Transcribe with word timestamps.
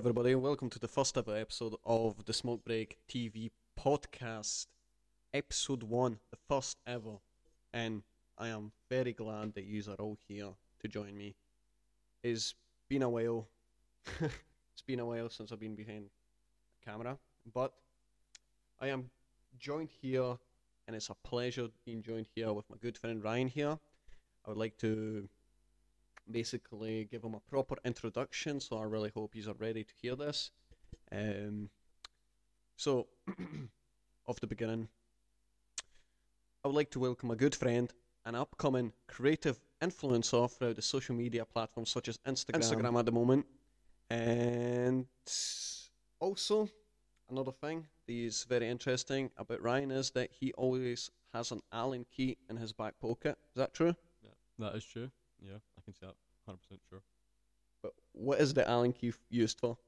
everybody, 0.00 0.32
and 0.32 0.40
welcome 0.40 0.70
to 0.70 0.78
the 0.78 0.88
first 0.88 1.18
ever 1.18 1.36
episode 1.36 1.74
of 1.84 2.24
the 2.24 2.32
Smoke 2.32 2.64
Break 2.64 2.96
TV 3.06 3.50
podcast, 3.78 4.64
episode 5.34 5.82
one, 5.82 6.18
the 6.30 6.38
first 6.48 6.78
ever. 6.86 7.18
And 7.74 8.02
I 8.38 8.48
am 8.48 8.72
very 8.88 9.12
glad 9.12 9.52
that 9.56 9.64
you 9.64 9.82
are 9.90 9.96
all 9.96 10.16
here 10.26 10.52
to 10.80 10.88
join 10.88 11.18
me. 11.18 11.34
It's 12.22 12.54
been 12.88 13.02
a 13.02 13.10
while. 13.10 13.46
it's 14.22 14.82
been 14.86 15.00
a 15.00 15.04
while 15.04 15.28
since 15.28 15.52
I've 15.52 15.60
been 15.60 15.76
behind 15.76 16.06
the 16.06 16.90
camera, 16.90 17.18
but 17.52 17.74
I 18.80 18.88
am 18.88 19.10
joined 19.58 19.90
here, 20.00 20.38
and 20.86 20.96
it's 20.96 21.10
a 21.10 21.14
pleasure 21.28 21.68
being 21.84 22.02
joined 22.02 22.28
here 22.34 22.54
with 22.54 22.64
my 22.70 22.78
good 22.80 22.96
friend 22.96 23.22
Ryan 23.22 23.48
here. 23.48 23.78
I 24.46 24.48
would 24.48 24.56
like 24.56 24.78
to 24.78 25.28
basically 26.30 27.06
give 27.10 27.22
him 27.22 27.34
a 27.34 27.40
proper 27.40 27.76
introduction. 27.84 28.60
So 28.60 28.78
I 28.78 28.84
really 28.84 29.10
hope 29.14 29.34
he's 29.34 29.48
ready 29.58 29.84
to 29.84 29.92
hear 30.00 30.16
this. 30.16 30.50
Um, 31.12 31.70
so, 32.76 33.08
off 34.26 34.40
the 34.40 34.46
beginning, 34.46 34.88
I 36.64 36.68
would 36.68 36.76
like 36.76 36.90
to 36.92 37.00
welcome 37.00 37.30
a 37.30 37.36
good 37.36 37.54
friend, 37.54 37.92
an 38.24 38.34
upcoming 38.34 38.92
creative 39.08 39.60
influencer 39.82 40.50
throughout 40.50 40.76
the 40.76 40.82
social 40.82 41.14
media 41.14 41.44
platforms 41.44 41.90
such 41.90 42.08
as 42.08 42.18
Instagram, 42.26 42.60
Instagram 42.60 42.98
at 42.98 43.06
the 43.06 43.12
moment, 43.12 43.46
and 44.08 45.06
also 46.20 46.68
another 47.30 47.52
thing 47.52 47.86
that 48.06 48.12
is 48.12 48.44
very 48.44 48.68
interesting 48.68 49.30
about 49.36 49.62
Ryan 49.62 49.90
is 49.90 50.10
that 50.12 50.30
he 50.32 50.52
always 50.54 51.10
has 51.32 51.50
an 51.50 51.60
Allen 51.72 52.04
key 52.14 52.36
in 52.48 52.56
his 52.56 52.72
back 52.72 52.94
pocket. 53.00 53.38
Is 53.54 53.56
that 53.56 53.74
true? 53.74 53.94
Yeah, 54.22 54.30
that 54.58 54.74
is 54.74 54.84
true. 54.84 55.10
Yeah, 55.40 55.58
I 55.80 55.82
can 55.84 55.94
see 55.94 56.06
that. 56.06 56.14
Hundred 56.46 56.58
percent 56.58 56.80
sure. 56.88 57.00
But 57.82 57.92
what 58.12 58.40
is 58.40 58.52
the 58.54 58.68
Allen 58.68 58.92
key 58.92 59.08
f- 59.08 59.18
used 59.30 59.58
for? 59.60 59.78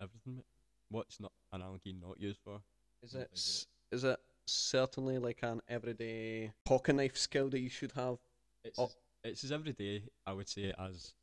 Everything. 0.00 0.36
mate. 0.36 0.44
What's 0.90 1.20
not 1.20 1.32
an 1.52 1.62
Allen 1.62 1.78
key 1.82 1.92
not 2.00 2.20
used 2.20 2.38
for? 2.44 2.60
Is 3.02 3.14
it 3.14 3.28
s- 3.32 3.66
is 3.92 4.04
it 4.04 4.18
certainly 4.46 5.18
like 5.18 5.40
an 5.42 5.60
everyday 5.68 6.52
pocket 6.64 6.94
knife 6.94 7.16
skill 7.16 7.48
that 7.50 7.60
you 7.60 7.68
should 7.68 7.92
have? 7.92 8.18
It's 8.64 8.78
Oh. 8.78 8.84
as, 8.84 8.96
it's 9.24 9.44
as 9.44 9.52
every 9.52 9.72
day. 9.72 10.04
I 10.26 10.32
would 10.32 10.48
say 10.48 10.72
as 10.78 11.14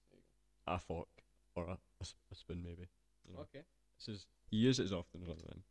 a 0.67 0.77
fork 0.79 1.07
or 1.55 1.67
a, 1.67 1.71
a 1.73 1.77
s- 2.01 2.15
a 2.31 2.35
spoon 2.35 2.63
maybe. 2.63 2.87
You 3.27 3.33
know, 3.33 3.39
Okay. 3.41 3.63
it's 3.97 4.09
as 4.09 4.27
you 4.51 4.59
use 4.59 4.79
it 4.79 4.83
as 4.85 4.93
often 4.93 5.23
as 5.23 5.29
other 5.29 5.41
than. 5.47 5.63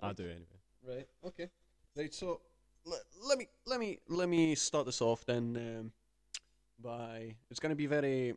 I 0.00 0.12
do 0.12 0.24
anyway. 0.24 0.60
Right. 0.82 1.08
Okay. 1.24 1.48
Right. 1.96 2.12
So 2.12 2.40
let, 2.84 3.00
let 3.24 3.38
me 3.38 3.46
let 3.66 3.78
me 3.78 3.98
let 4.08 4.28
me 4.28 4.54
start 4.56 4.86
this 4.86 5.00
off 5.00 5.24
then. 5.24 5.56
Um, 5.56 5.92
by 6.82 7.34
it's 7.50 7.60
going 7.60 7.70
to 7.70 7.76
be 7.76 7.86
very 7.86 8.34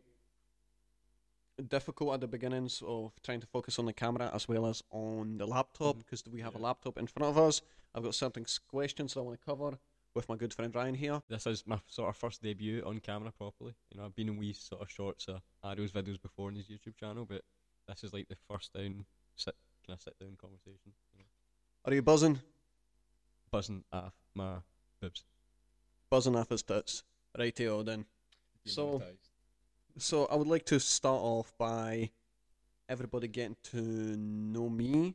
difficult 1.68 2.14
at 2.14 2.20
the 2.20 2.28
beginnings 2.28 2.82
of 2.86 3.12
trying 3.22 3.40
to 3.40 3.46
focus 3.46 3.78
on 3.78 3.86
the 3.86 3.92
camera 3.92 4.30
as 4.34 4.46
well 4.46 4.66
as 4.66 4.82
on 4.90 5.38
the 5.38 5.46
laptop 5.46 5.96
mm-hmm. 5.96 5.98
because 6.00 6.22
we 6.30 6.40
have 6.40 6.54
a 6.54 6.58
laptop 6.58 6.98
in 6.98 7.06
front 7.06 7.30
of 7.30 7.42
us. 7.42 7.62
I've 7.94 8.02
got 8.02 8.14
certain 8.14 8.44
questions 8.68 9.14
that 9.14 9.20
I 9.20 9.22
want 9.22 9.40
to 9.40 9.44
cover 9.44 9.78
with 10.14 10.28
my 10.28 10.36
good 10.36 10.52
friend 10.52 10.74
Ryan 10.74 10.94
here. 10.94 11.22
This 11.28 11.46
is 11.46 11.64
my 11.66 11.78
sort 11.86 12.08
of 12.08 12.16
first 12.16 12.42
debut 12.42 12.82
on 12.84 13.00
camera 13.00 13.32
properly. 13.32 13.74
You 13.90 13.98
know, 13.98 14.06
I've 14.06 14.14
been 14.14 14.28
in 14.28 14.36
wee 14.36 14.52
sort 14.52 14.82
of 14.82 14.90
shorts 14.90 15.28
of 15.28 15.40
Ario's 15.64 15.92
videos 15.92 16.20
before 16.20 16.48
on 16.48 16.56
his 16.56 16.66
YouTube 16.66 16.96
channel, 16.96 17.24
but 17.24 17.42
this 17.88 18.04
is 18.04 18.12
like 18.12 18.28
the 18.28 18.36
first 18.50 18.72
down 18.72 19.04
sit 19.36 19.54
kind 19.86 19.96
of 19.96 20.02
sit 20.02 20.18
down 20.18 20.36
conversation. 20.40 20.92
You 21.14 21.20
know, 21.20 21.24
Are 21.84 21.94
you 21.94 22.02
buzzing? 22.02 22.40
buzzing 23.50 23.84
off 23.92 24.12
my 24.34 24.56
bibs. 25.00 25.24
Buzzing 26.10 26.36
off 26.36 26.50
his 26.50 26.62
tits. 26.62 27.04
Rightio 27.38 27.84
then. 27.84 28.06
So- 28.70 29.02
So 29.98 30.26
I 30.26 30.34
would 30.34 30.46
like 30.48 30.64
to 30.66 30.78
start 30.78 31.22
off 31.22 31.56
by 31.56 32.10
everybody 32.88 33.28
getting 33.28 33.56
to 33.62 33.80
know 33.80 34.68
me 34.68 35.14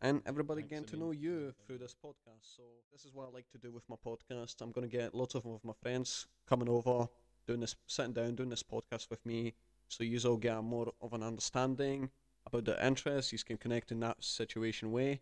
and 0.00 0.22
everybody 0.24 0.62
Thanks, 0.62 0.70
getting 0.70 0.86
to 0.86 0.96
know 0.96 1.10
you 1.10 1.52
through 1.66 1.78
this 1.78 1.94
podcast. 1.94 2.56
So 2.56 2.62
this 2.92 3.04
is 3.04 3.12
what 3.12 3.28
I 3.28 3.30
like 3.30 3.48
to 3.50 3.58
do 3.58 3.70
with 3.70 3.86
my 3.88 3.96
podcast. 3.96 4.60
I'm 4.62 4.72
going 4.72 4.88
to 4.88 4.96
get 4.96 5.14
lots 5.14 5.34
of 5.34 5.44
of 5.46 5.62
my 5.64 5.74
friends 5.82 6.26
coming 6.48 6.68
over, 6.68 7.08
doing 7.46 7.60
this, 7.60 7.76
sitting 7.86 8.14
down, 8.14 8.34
doing 8.36 8.48
this 8.48 8.62
podcast 8.62 9.10
with 9.10 9.24
me. 9.26 9.52
So 9.88 10.02
you 10.02 10.18
all 10.28 10.36
get 10.38 10.62
more 10.62 10.92
of 11.02 11.12
an 11.12 11.22
understanding 11.22 12.10
about 12.46 12.64
the 12.64 12.86
interests. 12.86 13.32
You 13.32 13.38
can 13.38 13.58
connect 13.58 13.92
in 13.92 14.00
that 14.00 14.24
situation 14.24 14.92
way. 14.92 15.20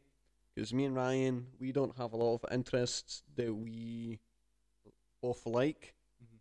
Because 0.55 0.73
me 0.73 0.85
and 0.85 0.95
Ryan, 0.95 1.49
we 1.59 1.73
don't 1.73 1.97
have 1.97 2.13
a 2.13 2.17
lot 2.17 2.35
of 2.43 2.53
interests 2.53 3.25
that 3.35 3.53
we 3.53 4.21
both 5.21 5.45
like. 5.47 5.95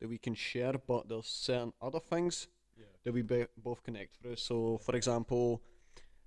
That 0.03 0.09
we 0.09 0.17
can 0.17 0.35
share, 0.35 0.73
but 0.85 1.07
there's 1.07 1.27
certain 1.27 1.71
other 1.81 1.99
things 2.01 2.47
Yeah. 2.77 2.83
that 3.05 3.13
we 3.13 3.21
be- 3.21 3.47
both 3.55 3.81
connect 3.83 4.17
through. 4.17 4.35
So, 4.35 4.77
for 4.79 4.97
example, 4.97 5.61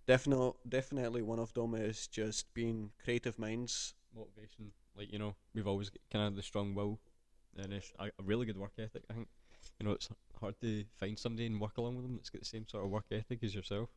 definitely, 0.07 0.53
definitely 0.67 1.21
one 1.21 1.39
of 1.39 1.53
them 1.53 1.75
is 1.75 2.09
just 2.09 2.55
being 2.55 2.93
creative 3.05 3.39
minds. 3.39 3.93
motivation. 4.15 4.73
Like 4.97 5.13
you 5.13 5.19
know, 5.19 5.37
we've 5.53 5.67
always 5.67 5.91
kind 6.11 6.27
of 6.27 6.37
the 6.37 6.43
strong 6.43 6.75
will 6.75 6.99
and 7.59 7.71
it's 7.75 7.93
a, 7.99 8.07
a 8.07 8.23
really 8.23 8.47
good 8.47 8.57
work 8.57 8.73
ethic. 8.79 9.03
I 9.11 9.13
think 9.13 9.29
you 9.79 9.85
know 9.87 9.93
it's 9.93 10.09
hard 10.41 10.59
to 10.63 10.85
find 10.97 11.19
somebody 11.19 11.45
and 11.45 11.61
work 11.61 11.77
along 11.77 11.97
with 11.97 12.05
them 12.07 12.17
that's 12.17 12.31
got 12.31 12.41
the 12.41 12.47
same 12.47 12.67
sort 12.67 12.83
of 12.85 12.91
work 12.91 13.05
ethic 13.11 13.41
as 13.45 13.55
yourself, 13.55 13.91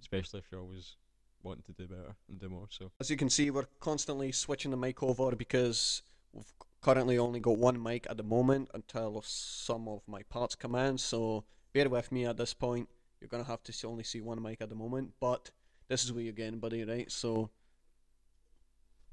especially 0.00 0.40
if 0.40 0.46
you're 0.50 0.60
always 0.60 0.96
wanting 1.44 1.62
to 1.62 1.72
do 1.80 1.86
better 1.86 2.16
and 2.28 2.40
do 2.40 2.48
more. 2.48 2.66
So 2.70 2.90
As 2.98 3.08
you 3.08 3.16
can 3.16 3.30
see, 3.30 3.52
we're 3.52 3.68
constantly 3.78 4.32
switching 4.32 4.72
the 4.72 4.76
mic 4.76 5.00
over 5.00 5.36
because 5.36 6.02
we've 6.36 6.52
currently 6.80 7.18
only 7.18 7.40
got 7.40 7.58
one 7.58 7.82
mic 7.82 8.06
at 8.08 8.16
the 8.16 8.22
moment 8.22 8.70
until 8.74 9.22
some 9.24 9.88
of 9.88 10.02
my 10.06 10.22
parts 10.24 10.54
come 10.54 10.74
in. 10.74 10.98
So 10.98 11.44
bear 11.72 11.88
with 11.88 12.12
me 12.12 12.26
at 12.26 12.36
this 12.36 12.54
point. 12.54 12.88
You're 13.20 13.28
gonna 13.28 13.44
have 13.44 13.62
to 13.64 13.86
only 13.86 14.04
see 14.04 14.20
one 14.20 14.42
mic 14.42 14.60
at 14.60 14.68
the 14.68 14.74
moment, 14.74 15.12
but 15.20 15.50
this 15.88 16.04
is 16.04 16.12
where 16.12 16.22
you're 16.22 16.32
getting, 16.32 16.60
buddy. 16.60 16.84
Right? 16.84 17.10
So 17.10 17.50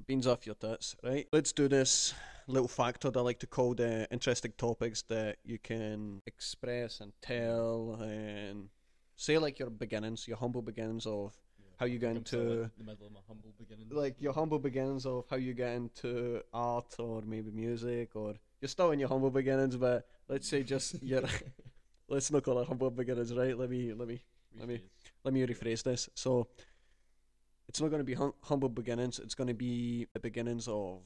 beans 0.06 0.28
off 0.28 0.46
your 0.46 0.56
tits, 0.56 0.96
right? 1.04 1.28
Let's 1.32 1.52
do 1.52 1.68
this 1.68 2.14
little 2.48 2.68
factor 2.68 3.10
that 3.10 3.20
I 3.20 3.22
like 3.22 3.40
to 3.40 3.48
call 3.48 3.74
the 3.74 4.08
interesting 4.12 4.54
topics 4.58 5.04
that 5.04 5.38
you 5.46 5.58
can 5.58 6.22
express 6.26 7.00
and 7.00 7.14
tell 7.22 7.98
and 8.02 8.70
say 9.16 9.38
like 9.38 9.60
your 9.60 9.70
beginnings, 9.70 10.28
your 10.28 10.38
humble 10.38 10.62
beginnings 10.62 11.06
of 11.06 11.34
how 11.78 11.86
you 11.86 12.00
get 12.00 12.16
into 12.16 12.38
the 12.78 12.84
middle 12.84 13.08
of 13.08 13.12
my 13.14 13.20
humble 13.28 13.54
beginnings. 13.58 13.92
like 13.92 14.16
your 14.22 14.34
humble 14.34 14.60
beginnings 14.60 15.06
of 15.06 15.26
how 15.30 15.36
you 15.38 15.54
get 15.54 15.74
into 15.76 16.42
art 16.54 16.96
or 17.00 17.22
maybe 17.26 17.52
music 17.52 18.16
or 18.16 18.36
you're 18.62 18.70
still 18.70 18.92
in 18.92 19.00
your 19.00 19.10
humble 19.10 19.30
beginnings 19.32 19.76
but 19.76 20.08
let's 20.30 20.48
say 20.48 20.64
just 20.64 21.02
your 21.12 21.24
let's 22.08 22.32
not 22.32 22.44
call 22.44 22.60
it 22.60 22.68
humble 22.68 22.90
beginnings 22.92 23.34
right? 23.34 23.58
Let 23.58 23.70
me 23.70 23.94
let 23.94 24.08
me 24.08 24.22
let 24.60 24.68
me- 24.68 24.82
let 25.24 25.34
me 25.34 25.46
rephrase 25.48 25.84
this. 25.84 26.10
So 26.16 26.48
it's 27.68 27.82
not 27.82 27.90
going 27.90 28.02
to 28.02 28.06
be 28.06 28.14
hum- 28.14 28.34
humble 28.42 28.70
beginnings. 28.70 29.20
It's 29.20 29.34
going 29.36 29.48
to 29.48 29.54
be 29.54 30.06
the 30.14 30.20
beginnings 30.20 30.68
of 30.68 31.00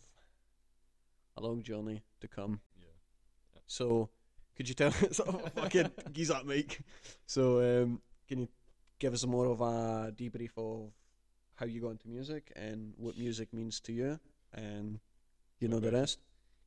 a 1.38 1.42
long 1.42 1.62
journey 1.62 2.02
to 2.20 2.28
come. 2.28 2.60
Yeah. 2.80 3.62
so 3.68 4.10
could 4.56 4.68
you 4.68 4.76
tell 4.76 4.88
us 5.10 5.22
oh, 5.28 5.40
fucking 5.56 5.92
geese 6.14 6.30
that 6.30 6.46
mic? 6.46 6.82
So 7.26 7.60
um 7.84 8.02
can 8.28 8.40
you 8.40 8.48
give 9.00 9.14
us 9.14 9.26
more 9.26 9.48
of 9.48 9.62
a 9.62 10.12
debrief 10.16 10.52
of 10.58 10.92
how 11.56 11.66
you 11.66 11.82
got 11.82 11.92
into 11.92 12.08
music 12.08 12.52
and 12.56 12.94
what 12.98 13.18
music 13.18 13.54
means 13.54 13.80
to 13.80 13.92
you 13.94 14.20
and 14.54 15.00
you 15.60 15.68
know 15.68 15.80
the 15.80 15.92
rest 15.92 16.20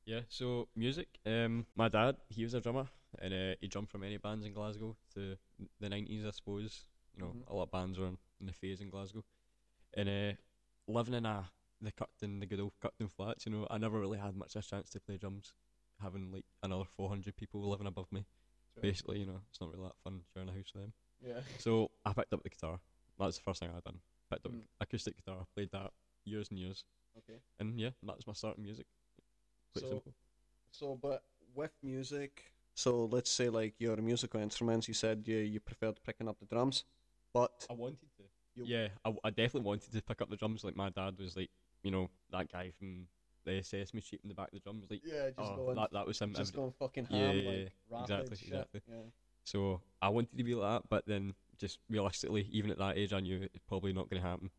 Yeah, 0.05 0.21
so 0.29 0.69
music. 0.75 1.09
Um, 1.27 1.67
my 1.77 1.89
dad, 1.89 2.17
he 2.29 2.43
was 2.43 2.55
a 2.55 2.61
drummer, 2.61 2.87
and 3.21 3.33
uh, 3.35 3.55
he 3.61 3.69
drummed 3.69 3.91
for 3.91 3.99
many 3.99 4.17
bands 4.17 4.45
in 4.47 4.53
Glasgow 4.53 4.97
to 5.15 5.37
the 5.81 5.89
nineties, 5.89 6.25
I 6.27 6.31
suppose. 6.31 6.85
You 7.15 7.23
know, 7.23 7.33
Mhm. 7.35 7.45
a 7.49 7.55
lot 7.55 7.65
of 7.65 7.71
bands 7.71 7.99
were 7.99 8.07
in, 8.07 8.19
in 8.41 8.47
the 8.47 8.53
phase 8.53 8.81
in 8.81 8.91
Glasgow, 8.91 9.25
and 9.95 10.09
uh, 10.09 10.33
living 10.89 11.15
in 11.15 11.27
a 11.27 11.51
the 11.81 11.93
Cutton, 11.93 12.41
the 12.41 12.47
good 12.47 12.61
old 12.61 12.73
Cutton 12.81 13.09
flats. 13.09 13.47
You 13.47 13.53
know, 13.53 13.67
I 13.71 13.79
never 13.79 14.01
really 14.01 14.19
had 14.19 14.37
much 14.37 14.57
of 14.57 14.65
a 14.65 14.67
chance 14.67 14.91
to 14.91 15.01
play 15.01 15.17
drums, 15.19 15.55
having 16.03 16.33
like 16.33 16.47
another 16.63 16.85
four 16.97 17.09
hundred 17.09 17.37
people 17.37 17.61
living 17.69 17.87
above 17.87 18.11
me. 18.13 18.27
Basically, 18.83 19.21
you 19.21 19.27
know, 19.27 19.41
it's 19.51 19.61
not 19.61 19.71
really 19.71 19.85
that 19.85 19.97
fun 20.03 20.23
sharing 20.33 20.49
a 20.49 20.53
house 20.53 20.73
with 20.75 20.83
them. 20.85 20.93
Yeah 21.27 21.41
So 21.59 21.91
I 22.05 22.13
picked 22.13 22.33
up 22.33 22.43
the 22.43 22.49
guitar. 22.51 22.79
That's 23.19 23.37
the 23.37 23.43
first 23.43 23.61
thing 23.61 23.71
I 23.71 23.81
done. 23.81 24.01
Picked 24.31 24.47
up 24.47 24.53
Mm. 24.53 24.63
acoustic 24.81 25.17
guitar, 25.17 25.47
played 25.55 25.71
that 25.73 25.93
years 26.25 26.49
and 26.51 26.59
years, 26.59 26.85
okay 27.19 27.39
and 27.59 27.79
yeah, 27.79 27.91
that 28.05 28.17
was 28.17 28.27
my 28.27 28.33
start 28.33 28.57
in 28.59 28.63
music. 28.65 28.87
Quite 29.73 29.83
so 29.83 29.89
simple. 29.91 30.15
so 30.71 30.99
but 31.01 31.23
with 31.55 31.73
music 31.83 32.53
so 32.75 33.05
let's 33.07 33.31
say 33.31 33.49
like 33.49 33.75
your 33.79 33.97
musical 33.97 34.41
instruments 34.41 34.87
you 34.89 34.95
said 34.95 35.23
you 35.27 35.37
you 35.39 35.61
preferred 35.61 35.99
picking 36.05 36.29
up 36.29 36.39
the 36.39 36.47
drums 36.47 36.85
but 37.33 37.67
I 37.71 37.75
wanted 37.75 37.99
to. 38.19 38.25
Yeah, 38.57 38.89
I 39.25 39.31
definitely 39.31 39.63
wanted 39.63 39.93
to 39.93 40.03
pick 40.03 40.21
up 40.21 40.29
the 40.29 40.37
drums. 40.37 40.65
Like 40.65 40.77
my 40.77 40.91
dad 40.91 41.17
was 41.19 41.37
like, 41.37 41.51
you 41.85 41.91
know, 41.93 42.11
that 42.33 42.51
guy 42.53 42.73
from 42.79 43.07
the 43.45 43.63
Sesame 43.63 44.01
Street 44.03 44.21
in 44.25 44.29
the 44.29 44.35
back 44.35 44.49
of 44.49 44.55
the 44.55 44.59
drums. 44.61 44.87
Like, 44.91 45.01
yeah 45.05 45.27
just 45.31 45.53
oh, 45.53 45.57
going 45.57 45.77
that 45.77 45.93
that 45.93 46.07
was 46.07 46.19
him. 46.19 46.35
just 46.35 46.51
every- 46.53 46.61
going 46.61 46.73
fucking 46.79 47.05
ham 47.07 47.37
yeah, 47.37 47.49
like 47.51 47.73
yeah, 47.91 48.01
exactly, 48.03 48.39
exactly. 48.43 48.81
yeah 48.89 48.97
So 49.45 49.81
I 50.01 50.09
wanted 50.09 50.37
to 50.37 50.45
be 50.45 50.55
like 50.55 50.83
that, 50.83 50.89
but 50.89 51.07
then 51.07 51.35
just 51.59 51.79
realistically, 51.89 52.49
even 52.53 52.71
at 52.71 52.79
that 52.79 52.97
age, 52.97 53.13
I 53.13 53.21
knew 53.21 53.43
it's 53.43 53.59
probably 53.69 53.93
not 53.93 54.09
going 54.09 54.23
to 54.23 54.29
happen. 54.29 54.51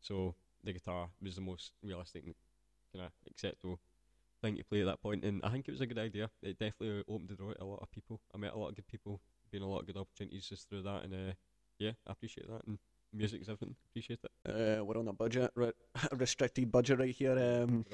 So 0.00 0.34
the 0.64 0.72
guitar 0.72 1.08
was 1.22 1.34
the 1.36 1.40
most 1.40 1.72
realistic, 1.82 2.24
kind 2.92 3.06
of 3.06 3.12
acceptable 3.30 3.78
thing 4.42 4.56
to 4.56 4.64
play 4.64 4.80
at 4.80 4.86
that 4.86 5.02
point, 5.02 5.24
and 5.24 5.42
I 5.44 5.50
think 5.50 5.68
it 5.68 5.72
was 5.72 5.80
a 5.80 5.86
good 5.86 5.98
idea. 5.98 6.30
It 6.42 6.58
definitely 6.58 7.04
opened 7.08 7.28
the 7.28 7.34
door 7.34 7.54
to 7.54 7.62
a 7.62 7.64
lot 7.64 7.80
of 7.82 7.90
people. 7.90 8.20
I 8.34 8.38
met 8.38 8.54
a 8.54 8.58
lot 8.58 8.70
of 8.70 8.76
good 8.76 8.86
people, 8.86 9.20
been 9.50 9.62
a 9.62 9.68
lot 9.68 9.80
of 9.80 9.86
good 9.86 9.96
opportunities 9.96 10.48
just 10.48 10.68
through 10.68 10.82
that, 10.82 11.04
and 11.04 11.12
uh, 11.12 11.32
yeah, 11.78 11.92
I 12.06 12.12
appreciate 12.12 12.48
that. 12.48 12.66
And 12.66 12.78
music 13.12 13.42
is 13.42 13.48
everything. 13.48 13.74
Appreciate 13.90 14.20
it. 14.24 14.30
Uh, 14.80 14.84
we're 14.84 14.98
on 14.98 15.08
a 15.08 15.12
budget, 15.12 15.50
re- 15.54 15.72
a 16.10 16.16
restricted 16.16 16.70
budget 16.70 16.98
right 16.98 17.14
here. 17.14 17.32
Um, 17.32 17.84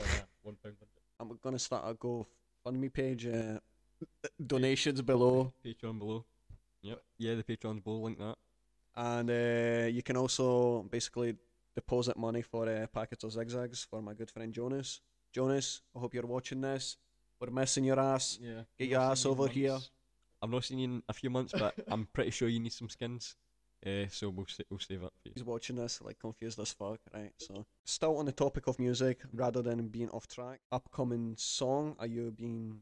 One 0.43 0.57
pound 0.63 0.77
budget. 0.79 1.03
I'm 1.19 1.39
gonna 1.43 1.59
start 1.59 1.85
a 1.87 1.95
GoFundMe 1.95 2.93
page. 2.93 3.27
Uh, 3.27 3.59
donations 4.47 5.03
below, 5.03 5.53
Patreon 5.65 5.99
below. 5.99 6.25
Yep. 6.83 7.03
Yeah, 7.19 7.35
the 7.35 7.43
Patreon's 7.45 7.81
below. 7.81 8.01
Link 8.03 8.19
that. 8.19 8.37
and 8.97 9.31
uh, 9.31 9.87
you 9.89 10.03
can 10.03 10.17
also 10.17 10.83
basically 10.91 11.37
deposit 11.75 12.17
money 12.17 12.43
for 12.43 12.69
uh, 12.69 12.87
packets 12.87 13.25
of 13.25 13.33
zigzags 13.33 13.85
for 13.91 14.01
my 14.01 14.15
good 14.15 14.31
friend 14.31 14.53
Jonas. 14.53 15.01
Jonas, 15.33 15.83
I 15.95 15.99
hope 15.99 16.15
you're 16.15 16.27
watching 16.27 16.61
this. 16.63 16.97
We're 17.41 17.51
missing 17.51 17.85
your 17.85 18.01
ass. 18.01 18.39
Yeah. 18.41 18.63
Get 18.79 18.89
your 18.89 19.01
ass 19.01 19.27
over 19.27 19.47
here. 19.49 19.79
I've 20.41 20.51
not 20.51 20.65
seen 20.65 20.79
you 20.79 20.85
in 20.89 21.03
a 21.09 21.13
few 21.13 21.29
months, 21.29 21.53
but 21.59 21.75
I'm 21.89 22.07
pretty 22.13 22.31
sure 22.31 22.49
you 22.49 22.61
need 22.61 22.73
some 22.73 22.89
skins. 22.89 23.37
Uh, 23.85 24.07
so 24.11 24.31
we'll 24.31 24.47
sa- 24.47 24.63
we'll 24.71 24.79
save 24.81 25.05
up 25.05 25.13
for 25.23 25.29
you. 25.29 25.33
He's 25.35 25.45
watching 25.45 25.77
this, 25.77 26.01
like 26.01 26.19
confused 26.19 26.59
as 26.59 26.73
fuck, 26.73 26.99
right? 27.13 27.33
So, 27.39 27.67
still 27.85 28.17
on 28.17 28.25
the 28.25 28.33
topic 28.33 28.67
of 28.69 28.79
music, 28.79 29.21
rather 29.35 29.61
than 29.61 29.89
being 29.89 30.09
off 30.11 30.27
track. 30.27 30.61
Upcoming 30.73 31.35
song, 31.37 31.95
are 31.99 32.07
you 32.07 32.31
being 32.31 32.81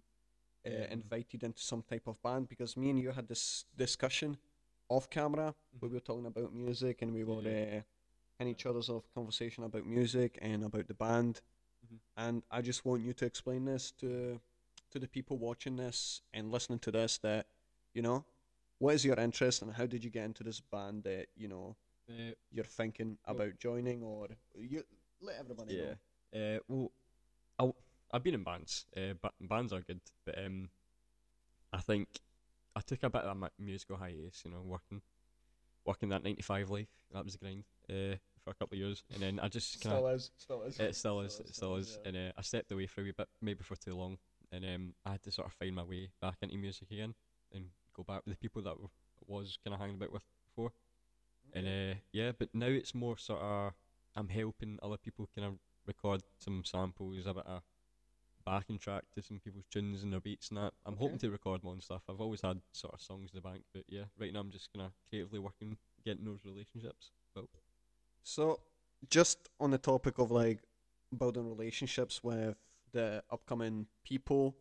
uh, 0.67 0.71
Um, 0.71 0.93
invited 0.93 1.43
into 1.43 1.61
some 1.63 1.83
type 1.83 2.07
of 2.07 2.21
band? 2.23 2.49
Because 2.49 2.77
me 2.77 2.91
and 2.91 2.99
you 2.99 3.11
had 3.13 3.29
this 3.29 3.65
discussion 3.77 4.39
off 4.89 5.09
camera. 5.11 5.55
We 5.81 5.89
were 5.89 6.01
talking 6.01 6.27
about 6.27 6.53
music, 6.53 7.03
and 7.03 7.13
we 7.13 7.25
were 7.25 7.43
Yeah. 7.43 7.79
uh, 7.79 7.83
in 8.41 8.49
each 8.49 8.67
other's 8.67 8.89
of 8.91 9.11
conversation 9.15 9.65
about 9.65 9.87
music 9.87 10.39
and 10.43 10.65
about 10.65 10.87
the 10.89 10.95
band. 10.95 11.41
Mhm. 11.87 11.99
And 12.17 12.43
I 12.51 12.63
just 12.63 12.85
want 12.85 13.03
you 13.03 13.13
to 13.15 13.27
explain 13.27 13.65
this 13.65 13.93
to 13.93 14.41
to 14.91 14.99
the 15.01 15.09
people 15.09 15.39
watching 15.39 15.77
this 15.77 16.23
and 16.33 16.53
listening 16.53 16.79
to 16.81 16.91
this. 16.93 17.19
That 17.19 17.47
you 17.95 18.03
know, 18.03 18.25
what 18.79 18.95
is 18.95 19.05
your 19.05 19.19
interest, 19.19 19.63
and 19.63 19.73
how 19.73 19.87
did 19.87 20.05
you 20.05 20.11
get 20.11 20.25
into 20.25 20.45
this 20.45 20.61
band? 20.61 21.05
That 21.05 21.29
you 21.37 21.49
know 21.49 21.77
Uh, 22.07 22.35
you're 22.51 22.65
thinking 22.67 23.17
Well- 23.27 23.37
about 23.37 23.59
joining, 23.59 24.03
or 24.03 24.29
you 24.55 24.85
let 25.21 25.37
everybody 25.37 25.75
yeah. 25.75 25.95
know. 26.33 26.57
Uh, 26.57 26.61
well, 26.69 26.93
I've 28.15 28.23
been 28.23 28.35
in 28.35 28.45
bands. 28.45 28.87
Uh, 28.97 29.15
but 29.21 29.33
bands 29.41 29.73
are 29.73 29.81
good, 29.81 30.01
but 30.25 30.39
um, 30.39 30.71
I 31.73 31.81
think 31.81 32.09
I 32.77 32.81
took 32.81 33.03
a 33.03 33.11
bit 33.11 33.23
of 33.23 33.43
a 33.43 33.51
musical 33.59 33.97
hiatus. 33.97 34.43
You 34.45 34.53
know, 34.53 34.63
working 34.65 35.03
working 35.85 36.09
that 36.11 36.23
ninety 36.23 36.43
five 36.43 36.71
life. 36.71 36.89
That 37.13 37.25
was 37.25 37.35
the 37.35 37.39
grind. 37.39 37.65
Uh, 37.91 38.17
for 38.45 38.51
a 38.51 38.55
couple 38.55 38.77
of 38.77 38.79
years, 38.79 39.03
and 39.13 39.23
then 39.23 39.41
I 39.41 39.49
just 39.49 39.81
kind 39.81 39.97
of 39.97 40.15
is, 40.15 40.31
still 40.37 40.63
is. 40.63 40.79
It 40.79 40.95
still 40.95 41.21
is. 41.21 41.41
It 41.41 41.55
still 41.55 41.77
is. 41.77 41.99
And 42.05 42.17
uh, 42.17 42.33
I 42.37 42.43
stepped 42.43 42.71
away 42.71 42.87
for 42.87 43.01
a 43.01 43.05
wee 43.05 43.13
bit, 43.17 43.29
maybe 43.41 43.63
for 43.65 43.75
too 43.75 43.95
long, 43.95 44.19
and 44.53 44.65
um, 44.65 44.95
I 45.05 45.13
had 45.13 45.23
to 45.23 45.33
sort 45.33 45.49
of 45.49 45.55
find 45.55 45.75
my 45.75 45.83
way 45.83 46.11
back 46.21 46.37
into 46.43 46.57
music 46.57 46.91
again 46.91 47.15
and 47.53 47.65
go 47.95 48.03
back 48.03 48.21
with 48.25 48.35
the 48.35 48.39
people 48.39 48.63
that 48.63 48.75
was 49.27 49.59
kind 49.65 49.75
of 49.75 49.81
hanging 49.81 49.97
about 49.97 50.13
with 50.13 50.23
before. 50.47 50.73
And 51.55 51.67
uh, 51.67 51.95
yeah, 52.13 52.33
but 52.39 52.51
now 52.53 52.67
it's 52.67 52.95
more 52.95 53.17
sort 53.17 53.41
of 53.41 53.73
I'm 54.15 54.29
helping 54.29 54.79
other 54.83 54.99
people 54.99 55.29
kind 55.35 55.47
of 55.47 55.55
record 55.87 56.23
some 56.39 56.65
samples, 56.65 57.27
a 57.27 57.35
bit 57.35 57.47
of 57.47 57.63
backing 58.45 58.79
track 58.79 59.05
to 59.15 59.23
some 59.23 59.41
people's 59.41 59.67
tunes 59.71 60.03
and 60.03 60.13
their 60.13 60.21
beats 60.21 60.49
and 60.49 60.59
that. 60.59 60.73
I'm 60.87 60.97
hoping 60.97 61.19
to 61.19 61.31
record 61.31 61.65
my 61.65 61.71
own 61.71 61.81
stuff. 61.81 62.03
I've 62.09 62.21
always 62.21 62.41
had 62.41 62.61
sort 62.73 62.95
of 62.95 63.01
songs 63.01 63.31
in 63.33 63.37
the 63.37 63.49
bank, 63.49 63.63
but 63.73 63.85
yeah, 63.89 64.05
right 64.19 64.33
now 64.33 64.41
I'm 64.41 64.51
just 64.51 64.73
kind 64.73 64.87
of 64.87 64.93
creatively 65.09 65.39
working, 65.39 65.77
getting 66.05 66.25
those 66.25 66.41
relationships. 66.45 67.11
Well, 67.35 67.49
So, 68.23 68.61
just 69.11 69.49
on 69.61 69.71
the 69.71 69.79
topic 69.79 70.19
of 70.19 70.31
like 70.31 70.61
building 71.17 71.49
relationships 71.49 72.23
with 72.23 72.57
the 72.93 73.23
upcoming 73.31 73.87
people, 74.05 74.57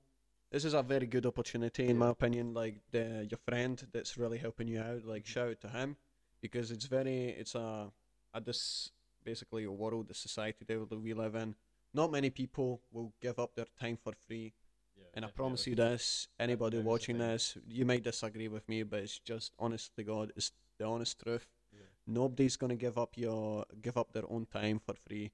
this 0.51 0.65
is 0.65 0.73
a 0.73 0.83
very 0.83 1.07
good 1.07 1.25
opportunity, 1.25 1.87
in 1.87 1.97
my 1.97 2.09
opinion. 2.09 2.53
Like 2.53 2.75
the 2.91 3.27
your 3.29 3.39
friend 3.47 3.81
that's 3.91 4.17
really 4.17 4.37
helping 4.37 4.67
you 4.67 4.79
out, 4.79 5.05
like 5.05 5.23
mm-hmm. 5.23 5.33
shout 5.33 5.49
out 5.49 5.61
to 5.61 5.69
him 5.69 5.97
because 6.41 6.71
it's 6.71 6.85
very, 6.85 7.29
it's 7.29 7.55
a, 7.55 7.91
a 8.33 8.41
this 8.41 8.91
basically 9.23 9.63
a 9.63 9.71
world, 9.71 10.07
the 10.09 10.13
society 10.13 10.65
that 10.67 10.99
we 11.01 11.13
live 11.13 11.35
in. 11.35 11.55
Not 11.93 12.11
many 12.11 12.29
people 12.29 12.81
will 12.91 13.13
give 13.21 13.39
up 13.39 13.55
their 13.55 13.67
time 13.79 13.97
for 14.03 14.13
free 14.27 14.53
yeah, 14.97 15.05
And 15.15 15.25
I 15.25 15.29
promise 15.29 15.65
you 15.67 15.75
this, 15.75 16.27
anybody 16.39 16.77
that 16.77 16.81
is 16.81 16.83
the 16.85 16.89
watching 16.89 17.17
this, 17.17 17.57
you 17.67 17.85
might 17.85 18.03
disagree 18.03 18.47
with 18.47 18.67
me, 18.69 18.83
but 18.83 18.99
it's 18.99 19.19
just 19.19 19.53
honest 19.59 19.95
to 19.95 20.03
God, 20.03 20.31
it's 20.35 20.51
the 20.77 20.85
honest 20.85 21.19
truth. 21.23 21.47
Yeah. 21.71 21.79
Nobody's 22.07 22.57
gonna 22.57 22.75
give 22.75 22.97
up 22.97 23.17
your 23.17 23.65
give 23.81 23.97
up 23.97 24.13
their 24.13 24.29
own 24.29 24.45
time 24.45 24.79
for 24.79 24.95
free. 25.07 25.31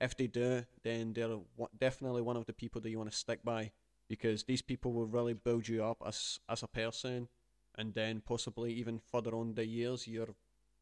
If 0.00 0.16
they 0.16 0.26
do, 0.26 0.64
then 0.82 1.12
they're 1.12 1.38
definitely 1.78 2.22
one 2.22 2.36
of 2.36 2.46
the 2.46 2.52
people 2.52 2.80
that 2.80 2.90
you 2.90 2.98
want 2.98 3.10
to 3.10 3.16
stick 3.16 3.42
by, 3.44 3.72
because 4.08 4.44
these 4.44 4.62
people 4.62 4.92
will 4.92 5.06
really 5.06 5.34
build 5.34 5.68
you 5.68 5.84
up 5.84 6.02
as 6.04 6.40
as 6.48 6.62
a 6.62 6.68
person, 6.68 7.28
and 7.76 7.94
then 7.94 8.20
possibly 8.20 8.72
even 8.72 8.98
further 8.98 9.34
on 9.34 9.54
the 9.54 9.66
years, 9.66 10.08
you're 10.08 10.34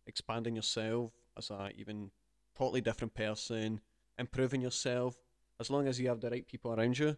expanding 0.07 0.57
yourself 0.57 1.13
as 1.37 1.51
a 1.51 1.71
even 1.77 2.11
totally 2.57 2.81
different 2.81 3.15
person, 3.15 3.81
improving 4.21 4.61
yourself. 4.61 5.17
As 5.59 5.71
long 5.71 5.89
as 5.89 5.99
you 5.99 6.09
have 6.09 6.21
the 6.21 6.31
right 6.31 6.47
people 6.47 6.73
around 6.73 6.99
you, 6.99 7.17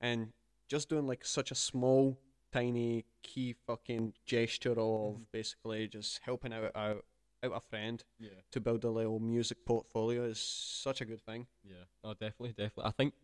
and 0.00 0.32
just 0.68 0.88
doing 0.88 1.06
like 1.06 1.24
such 1.24 1.50
a 1.50 1.54
small, 1.54 2.18
tiny, 2.52 3.04
key 3.22 3.54
fucking 3.66 4.14
gesture 4.24 4.78
of 4.78 5.16
Mhm. 5.16 5.26
basically 5.32 5.88
just 5.88 6.18
helping 6.22 6.52
out 6.52 6.70
out 6.76 7.04
out 7.42 7.52
a 7.52 7.60
friend 7.60 8.02
Yeah. 8.18 8.40
to 8.52 8.60
build 8.60 8.84
a 8.84 8.90
little 8.90 9.20
music 9.20 9.66
portfolio 9.66 10.24
is 10.24 10.38
such 10.40 11.02
a 11.02 11.04
good 11.04 11.20
thing. 11.20 11.46
Yeah, 11.62 11.84
oh, 12.02 12.14
definitely, 12.14 12.52
definitely. 12.52 12.84
I 12.84 12.92
think 12.92 13.14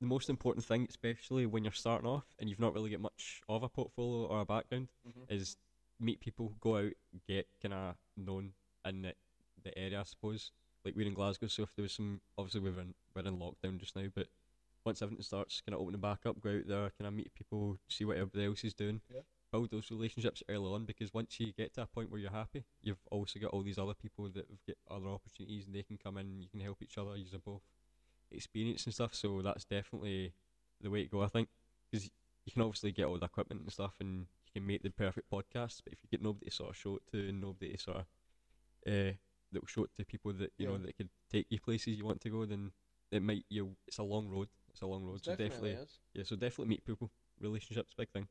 the 0.00 0.06
most 0.06 0.28
important 0.28 0.64
thing, 0.64 0.86
especially 0.88 1.46
when 1.46 1.62
you're 1.62 1.72
starting 1.72 2.08
off 2.08 2.24
and 2.40 2.48
you've 2.50 2.58
not 2.58 2.72
really 2.74 2.90
got 2.90 3.00
much 3.00 3.42
of 3.48 3.62
a 3.62 3.68
portfolio 3.68 4.26
or 4.26 4.40
a 4.40 4.44
background, 4.44 4.90
is 5.28 5.56
meet 6.00 6.18
people, 6.20 6.56
go 6.60 6.78
out, 6.78 6.92
get 7.28 7.46
kind 7.60 7.74
of 7.74 7.96
known 8.16 8.54
in 8.84 9.02
the, 9.02 9.14
the 9.62 9.76
area, 9.78 10.00
I 10.00 10.04
suppose. 10.04 10.50
Like 10.84 10.94
we're 10.96 11.06
in 11.06 11.14
Glasgow, 11.14 11.46
so 11.48 11.64
if 11.64 11.74
there 11.76 11.82
was 11.82 11.92
some, 11.92 12.20
obviously 12.38 12.60
we're 12.60 12.80
in, 12.80 12.94
we're 13.14 13.22
in 13.22 13.36
lockdown 13.38 13.78
just 13.78 13.96
now, 13.96 14.06
but 14.14 14.28
once 14.84 15.02
everything 15.02 15.22
starts 15.22 15.60
kind 15.60 15.74
of 15.74 15.80
opening 15.82 16.00
back 16.00 16.20
up, 16.24 16.40
go 16.40 16.56
out 16.56 16.66
there, 16.66 16.90
kind 16.98 17.06
of 17.06 17.12
meet 17.12 17.34
people, 17.34 17.76
see 17.88 18.04
what 18.04 18.16
everybody 18.16 18.46
else 18.46 18.64
is 18.64 18.72
doing, 18.72 19.02
Yeah. 19.12 19.20
build 19.52 19.70
those 19.70 19.90
relationships 19.90 20.42
early 20.48 20.72
on 20.72 20.86
because 20.86 21.12
once 21.12 21.38
you 21.38 21.52
get 21.52 21.74
to 21.74 21.82
a 21.82 21.86
point 21.86 22.10
where 22.10 22.20
you're 22.20 22.30
happy, 22.30 22.64
you've 22.82 23.06
also 23.10 23.38
got 23.38 23.50
all 23.50 23.62
these 23.62 23.78
other 23.78 23.92
people 23.94 24.28
that 24.30 24.46
have 24.48 24.64
got 24.66 24.76
other 24.96 25.08
opportunities 25.08 25.66
and 25.66 25.74
they 25.74 25.82
can 25.82 25.98
come 25.98 26.16
in 26.16 26.26
and 26.26 26.42
you 26.42 26.48
can 26.48 26.60
help 26.60 26.80
each 26.82 26.96
other, 26.96 27.14
use 27.16 27.34
both 27.44 27.60
experience 28.30 28.84
and 28.86 28.94
stuff. 28.94 29.14
So 29.14 29.42
that's 29.42 29.64
definitely 29.66 30.32
the 30.80 30.88
way 30.88 31.02
to 31.02 31.10
go, 31.10 31.22
I 31.22 31.28
think, 31.28 31.48
because 31.90 32.08
you 32.46 32.52
can 32.52 32.62
obviously 32.62 32.92
get 32.92 33.04
all 33.04 33.18
the 33.18 33.26
equipment 33.26 33.60
and 33.60 33.72
stuff 33.72 33.94
and 34.00 34.26
you 34.46 34.60
can 34.60 34.66
make 34.66 34.82
the 34.82 34.90
perfect 34.90 35.30
podcast, 35.30 35.82
but 35.84 35.92
if 35.92 35.98
you 36.02 36.08
get 36.10 36.22
nobody 36.22 36.46
to 36.46 36.52
sort 36.52 36.70
of 36.70 36.76
show 36.76 36.96
it 36.96 37.02
to 37.12 37.28
and 37.28 37.40
nobody 37.42 37.72
to 37.72 37.78
sort 37.78 37.96
of 37.98 38.04
uh, 38.86 39.12
that 39.52 39.62
will 39.62 39.68
show 39.68 39.84
it 39.84 39.90
to 39.96 40.04
people 40.04 40.32
that 40.34 40.52
you 40.58 40.66
know 40.66 40.78
that 40.78 40.96
could 40.96 41.08
take 41.30 41.46
you 41.50 41.60
places 41.60 41.96
you 41.96 42.04
want 42.04 42.20
to 42.20 42.30
go, 42.30 42.44
then 42.44 42.72
it 43.10 43.22
might 43.22 43.44
you. 43.48 43.76
It's 43.86 43.98
a 43.98 44.02
long 44.02 44.28
road. 44.28 44.48
It's 44.70 44.82
a 44.82 44.86
long 44.86 45.04
road. 45.04 45.24
so 45.24 45.34
definitely, 45.34 45.76
yeah. 46.14 46.24
So 46.24 46.36
definitely 46.36 46.68
meet 46.68 46.84
people. 46.84 47.10
Relationships, 47.40 47.94
big 47.96 48.10
thing. 48.10 48.28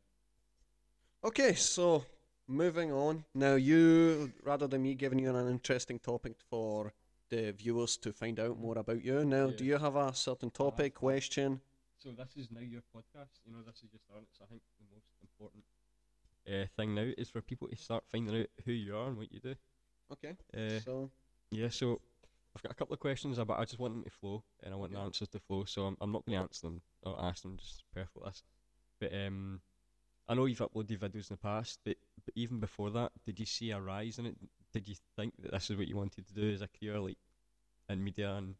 Okay, 1.24 1.54
so 1.56 2.06
moving 2.48 2.92
on. 2.92 3.26
Now 3.34 3.56
you 3.56 4.32
rather 4.44 4.68
than 4.68 4.84
me 4.84 4.96
giving 4.96 5.20
you 5.20 5.36
an 5.36 5.50
interesting 5.50 6.00
topic 6.00 6.36
for 6.50 6.94
the 7.30 7.52
viewers 7.52 7.98
to 7.98 8.12
find 8.12 8.40
out 8.40 8.60
more 8.60 8.78
about 8.78 9.04
you. 9.04 9.24
Now, 9.24 9.48
do 9.48 9.64
you 9.64 9.78
have 9.78 9.96
a 9.96 10.14
certain 10.14 10.50
topic, 10.50 10.96
uh, 10.96 11.00
question? 11.00 11.62
So 12.00 12.12
this 12.12 12.36
is 12.36 12.50
now 12.52 12.62
your 12.62 12.82
podcast. 12.96 13.40
You 13.46 13.52
know, 13.52 13.60
this 13.66 13.84
is 13.84 13.90
just 13.92 14.06
starting. 14.06 14.28
So 14.38 14.46
I 14.46 14.48
think 14.48 14.62
the 14.80 14.86
most 14.94 15.06
important 15.22 15.64
uh, 16.48 16.66
thing 16.76 16.96
now 16.96 17.08
is 17.18 17.30
for 17.30 17.42
people 17.42 17.68
to 17.68 17.76
start 17.76 18.04
finding 18.12 18.42
out 18.42 18.48
who 18.66 18.72
you 18.72 18.96
are 18.96 19.08
and 19.08 19.18
what 19.18 19.32
you 19.32 19.40
do. 19.40 19.56
Okay. 20.12 20.36
Uh, 20.56 20.80
so 20.80 21.12
yeah. 21.51 21.70
So 21.70 22.01
I've 22.56 22.63
got 22.63 22.72
a 22.72 22.75
couple 22.75 22.94
of 22.94 23.00
questions, 23.00 23.38
but 23.38 23.60
I 23.60 23.66
just 23.66 23.80
want 23.80 23.94
them 23.94 24.04
to 24.04 24.10
flow, 24.10 24.44
and 24.63 24.74
I 24.74 24.78
want 24.78 24.92
the 24.92 25.00
answers 25.00 25.28
to 25.30 25.39
flow. 25.39 25.66
So 25.66 25.86
I'm, 25.86 25.98
I'm 26.01 26.12
not 26.12 26.25
going 26.25 26.38
to 26.38 26.44
answer 26.44 26.68
them 26.68 26.82
or 27.04 27.16
ask 27.22 27.44
them 27.44 27.58
just 27.58 27.84
perfect 27.94 28.25
this. 28.25 28.44
But 29.00 29.13
um, 29.13 29.62
I 30.28 30.34
know 30.36 30.46
you've 30.46 30.60
uploaded 30.60 31.00
videos 31.00 31.30
in 31.30 31.36
the 31.36 31.38
past, 31.38 31.80
but 31.86 31.98
but 32.25 32.34
even 32.36 32.60
before 32.60 32.89
that, 32.92 33.12
did 33.25 33.39
you 33.39 33.46
see 33.46 33.72
a 33.72 33.80
rise 33.80 34.20
in 34.20 34.25
it? 34.25 34.36
Did 34.74 34.88
you 34.88 34.96
think 35.16 35.34
that 35.42 35.51
this 35.51 35.70
is 35.70 35.78
what 35.78 35.88
you 35.88 35.96
wanted 35.96 36.28
to 36.28 36.34
do 36.34 36.51
as 36.51 36.62
a 36.62 36.68
career, 36.68 37.00
like 37.00 37.18
in 37.89 38.04
media 38.04 38.36
and 38.36 38.56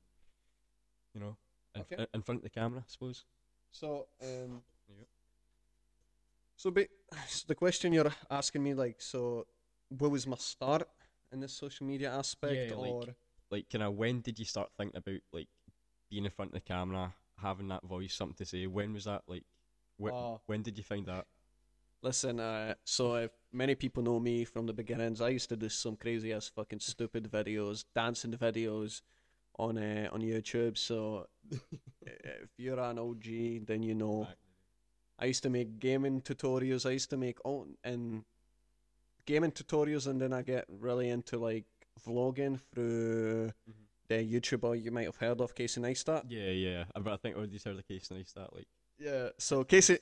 you 1.13 1.22
know, 1.22 1.38
in, 1.75 1.82
Okay. 1.82 2.06
in 2.13 2.22
front 2.22 2.39
of 2.39 2.44
the 2.44 2.50
camera, 2.50 2.79
I 2.82 2.88
suppose? 2.88 3.25
So, 3.72 4.08
um, 4.22 4.62
so, 6.56 6.72
so 7.27 7.44
the 7.48 7.56
question 7.56 7.94
you're 7.94 8.12
asking 8.29 8.63
me, 8.63 8.74
like, 8.74 9.01
so, 9.01 9.46
what 9.89 10.12
was 10.12 10.25
my 10.27 10.38
start 10.38 10.88
in 11.31 11.39
the 11.39 11.48
social 11.48 11.86
media 11.86 12.12
aspect, 12.12 12.71
Yeah, 12.71 12.75
or 12.75 13.03
like 13.51 13.69
kind 13.69 13.83
of 13.83 13.95
when 13.95 14.21
did 14.21 14.39
you 14.39 14.45
start 14.45 14.69
thinking 14.77 14.98
about 14.98 15.19
like 15.33 15.48
being 16.09 16.25
in 16.25 16.31
front 16.31 16.50
of 16.51 16.55
the 16.55 16.62
camera, 16.62 17.13
having 17.41 17.67
that 17.69 17.83
voice, 17.83 18.13
something 18.13 18.36
to 18.38 18.45
say? 18.45 18.67
When 18.67 18.93
was 18.93 19.05
that 19.05 19.24
like? 19.27 19.43
Wh- 20.01 20.12
Oh. 20.13 20.41
when 20.45 20.62
did 20.62 20.77
you 20.77 20.83
find 20.83 21.05
that? 21.07 21.25
listen? 22.01 22.39
Uh, 22.39 22.74
so 22.86 23.15
if 23.15 23.31
many 23.51 23.75
people 23.75 24.01
know 24.01 24.19
me 24.19 24.45
from 24.45 24.65
the 24.65 24.74
beginnings, 24.74 25.19
I 25.19 25.29
used 25.29 25.50
to 25.50 25.57
do 25.57 25.67
some 25.67 25.98
crazy 25.98 26.31
ass 26.31 26.48
fucking 26.48 26.79
stupid 26.79 27.29
videos, 27.29 27.83
dancing 27.93 28.31
videos 28.31 29.01
on 29.57 29.77
uh, 29.77 30.09
on 30.13 30.21
YouTube. 30.21 30.77
So 30.77 31.27
if 32.01 32.50
you're 32.57 32.79
an 32.79 32.98
OG, 33.00 33.65
then 33.65 33.83
you 33.83 33.95
know. 33.95 34.27
I 35.21 35.25
used 35.25 35.43
to 35.43 35.50
make 35.50 35.79
gaming 35.79 36.21
tutorials. 36.21 36.86
I 36.86 36.91
used 36.91 37.09
to 37.09 37.17
make 37.17 37.43
all 37.43 37.67
and 37.83 38.24
gaming 39.29 39.51
tutorials, 39.51 40.07
and 40.07 40.19
then 40.21 40.33
I 40.33 40.41
get 40.41 40.65
really 40.67 41.07
into 41.09 41.38
like 41.38 41.65
vlogging 42.05 42.59
through 42.71 43.51
Mhm. 43.69 43.74
the 44.07 44.15
YouTuber 44.33 44.71
you 44.83 44.91
might 44.91 45.05
have 45.12 45.17
heard 45.25 45.39
of, 45.41 45.53
Casey 45.53 45.79
Neistat. 45.81 46.24
Yeah, 46.29 46.50
yeah. 46.67 46.86
I- 46.95 47.00
But 47.00 47.13
I 47.13 47.17
think 47.17 47.36
already 47.38 47.59
heard 47.63 47.77
the 47.77 47.83
Casey 47.83 48.15
Neistat 48.15 48.50
like. 48.55 48.67
Yeah. 48.98 49.29
So 49.38 49.63
Casey. 49.63 49.98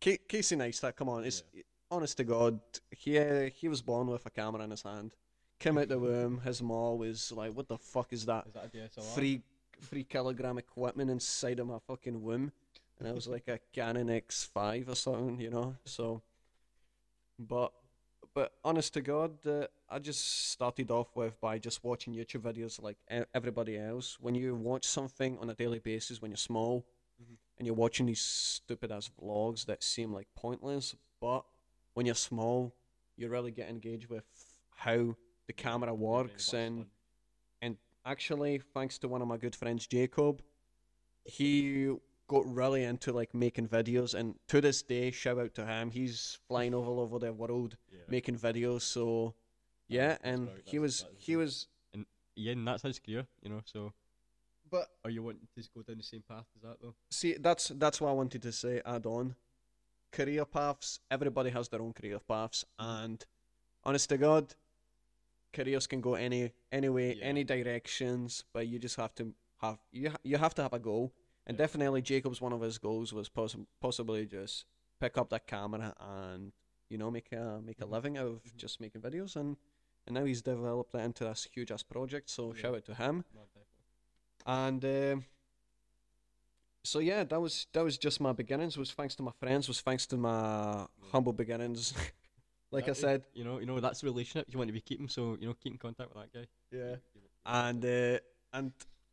Casey 0.00 0.56
Neistat, 0.56 0.96
come 0.96 1.08
on, 1.08 1.24
it's 1.24 1.42
honest 1.90 2.16
to 2.16 2.24
God, 2.24 2.60
he 2.90 3.18
uh, 3.18 3.50
he 3.60 3.68
was 3.68 3.82
born 3.82 4.06
with 4.08 4.24
a 4.26 4.30
camera 4.30 4.62
in 4.64 4.70
his 4.70 4.82
hand. 4.82 5.14
Came 5.58 5.78
out 5.78 5.88
the 5.88 5.98
womb, 6.06 6.40
his 6.40 6.60
mom 6.62 6.98
was 6.98 7.30
like, 7.32 7.52
"What 7.56 7.68
the 7.68 7.78
fuck 7.78 8.12
is 8.12 8.24
that? 8.26 8.46
Is 8.46 8.54
that? 8.54 9.02
Three 9.14 9.42
three 9.88 10.04
kilogram 10.04 10.58
equipment 10.58 11.10
inside 11.10 11.58
of 11.60 11.66
my 11.66 11.78
fucking 11.90 12.20
womb?" 12.22 12.52
And 12.98 13.08
I 13.08 13.12
was 13.12 13.26
like 13.28 13.48
a 13.48 13.58
Canon 13.72 14.08
X5 14.08 14.88
or 14.88 14.94
something, 14.96 15.40
you 15.40 15.50
know. 15.50 15.76
So, 15.84 16.22
but 17.38 17.72
but 18.34 18.52
honest 18.64 18.94
to 18.94 19.00
God, 19.02 19.46
uh, 19.46 19.66
I 19.88 19.98
just 19.98 20.50
started 20.50 20.90
off 20.90 21.14
with 21.14 21.40
by 21.40 21.58
just 21.58 21.84
watching 21.84 22.14
YouTube 22.14 22.42
videos 22.42 22.80
like 22.80 22.96
everybody 23.34 23.78
else. 23.78 24.18
When 24.20 24.34
you 24.34 24.54
watch 24.54 24.84
something 24.84 25.38
on 25.38 25.50
a 25.50 25.54
daily 25.54 25.78
basis, 25.78 26.20
when 26.22 26.30
you're 26.30 26.36
small, 26.36 26.86
Mhm. 27.20 27.36
and 27.58 27.66
you're 27.66 27.76
watching 27.76 28.06
these 28.06 28.20
stupid 28.22 28.90
ass 28.90 29.08
vlogs 29.20 29.66
that 29.66 29.82
seem 29.82 30.12
like 30.12 30.28
pointless, 30.34 30.96
but 31.20 31.44
when 31.94 32.06
you're 32.06 32.14
small, 32.14 32.74
you 33.16 33.28
really 33.28 33.52
get 33.52 33.68
engaged 33.68 34.08
with 34.08 34.24
how 34.70 35.14
the 35.46 35.52
camera 35.52 35.94
works 35.94 36.54
and 36.54 36.86
and 37.60 37.76
actually 38.04 38.58
thanks 38.58 38.98
to 38.98 39.06
one 39.08 39.20
of 39.22 39.28
my 39.28 39.36
good 39.36 39.54
friends 39.54 39.86
jacob 39.86 40.42
he 41.24 41.94
got 42.32 42.46
really 42.46 42.82
into 42.84 43.12
like 43.12 43.34
making 43.34 43.68
videos 43.68 44.14
and 44.14 44.34
to 44.48 44.60
this 44.60 44.82
day 44.82 45.10
shout 45.10 45.38
out 45.38 45.54
to 45.54 45.66
him 45.66 45.90
he's 45.90 46.38
flying 46.48 46.74
all 46.74 46.98
over 46.98 47.18
the 47.18 47.32
world 47.32 47.76
yeah. 47.92 47.98
making 48.08 48.36
videos 48.36 48.82
so 48.82 49.34
yeah 49.88 50.16
and 50.24 50.48
right, 50.48 50.62
he 50.64 50.78
was 50.78 51.04
he 51.18 51.36
was 51.36 51.66
and 51.92 52.06
yeah, 52.34 52.52
and 52.52 52.66
that's 52.66 52.82
his 52.82 52.98
career, 52.98 53.26
you 53.42 53.50
know. 53.50 53.60
So, 53.64 53.92
but 54.70 54.86
are 55.04 55.10
you 55.10 55.22
wanting 55.22 55.46
to 55.54 55.62
go 55.76 55.82
down 55.82 55.98
the 55.98 56.02
same 56.02 56.22
path 56.26 56.46
as 56.56 56.62
that 56.62 56.76
though? 56.80 56.94
see 57.10 57.36
that's 57.38 57.68
that's 57.76 58.00
what 58.00 58.08
i 58.08 58.12
wanted 58.12 58.40
to 58.40 58.52
say 58.52 58.80
add 58.86 59.04
on 59.04 59.34
career 60.10 60.46
paths 60.46 61.00
everybody 61.10 61.50
has 61.50 61.68
their 61.68 61.82
own 61.82 61.92
career 61.92 62.18
paths 62.26 62.64
mm-hmm. 62.80 63.04
and 63.04 63.26
honest 63.84 64.08
to 64.08 64.16
god 64.16 64.54
careers 65.52 65.86
can 65.86 66.00
go 66.00 66.14
any 66.14 66.52
any 66.70 66.88
way 66.88 67.14
Yeah. 67.14 67.24
any 67.32 67.44
directions 67.44 68.44
but 68.54 68.66
you 68.66 68.78
just 68.78 68.96
have 68.96 69.14
to 69.16 69.34
have 69.60 69.78
you 69.90 70.12
you 70.22 70.38
have 70.38 70.54
to 70.54 70.62
have 70.62 70.72
a 70.72 70.78
goal 70.78 71.12
and 71.46 71.56
Yeah. 71.56 71.64
definitely 71.64 72.02
jacob's 72.02 72.40
one 72.40 72.52
of 72.52 72.60
his 72.60 72.78
goals 72.78 73.12
was 73.12 73.28
possi- 73.28 73.66
possibly 73.80 74.26
just 74.26 74.64
pick 75.00 75.16
up 75.18 75.28
that 75.30 75.46
camera 75.46 75.94
and 76.00 76.52
you 76.88 76.98
know 76.98 77.10
make 77.10 77.32
a 77.32 77.60
make 77.64 77.80
a 77.80 77.84
Mhm. 77.86 77.90
living 77.90 78.18
out 78.18 78.26
of 78.26 78.42
Mhm. 78.44 78.56
just 78.56 78.80
making 78.80 79.00
videos 79.02 79.36
and 79.36 79.56
and 80.06 80.14
now 80.14 80.24
he's 80.24 80.42
developed 80.42 80.92
that 80.92 81.04
into 81.04 81.24
this 81.24 81.44
huge 81.44 81.70
ass 81.70 81.82
project 81.82 82.28
so 82.30 82.52
Yeah. 82.54 82.60
shout 82.60 82.74
out 82.76 82.84
to 82.86 82.94
him 82.94 83.24
and 84.46 84.84
um 84.84 85.24
so 86.84 86.98
yeah, 86.98 87.22
that 87.24 87.40
was 87.40 87.68
that 87.72 87.84
was 87.84 87.96
just 87.96 88.20
my 88.20 88.32
beginnings. 88.32 88.76
Was 88.76 88.90
thanks 88.92 89.14
to 89.16 89.22
my 89.22 89.30
friends. 89.38 89.68
Was 89.68 89.80
thanks 89.80 90.04
to 90.06 90.16
my 90.16 90.86
humble 91.12 91.32
beginnings. 91.32 91.94
like 92.72 92.88
I 92.88 92.92
said, 92.92 93.22
you 93.34 93.44
know, 93.44 93.60
you 93.60 93.66
know 93.66 93.78
that's 93.78 94.00
the 94.00 94.06
relationship 94.06 94.48
you 94.50 94.58
want 94.58 94.66
to 94.68 94.72
be 94.72 94.80
keeping. 94.80 95.08
So, 95.08 95.36
you 95.40 95.46
know, 95.46 95.54
keep 95.54 95.72
in 95.74 95.78
contact 95.78 96.12
with 96.12 96.24
that 96.24 96.32
guy. 96.32 96.46
yeah. 96.76 96.96
And 97.46 97.84
uh, 97.84 98.18
and 98.52 98.72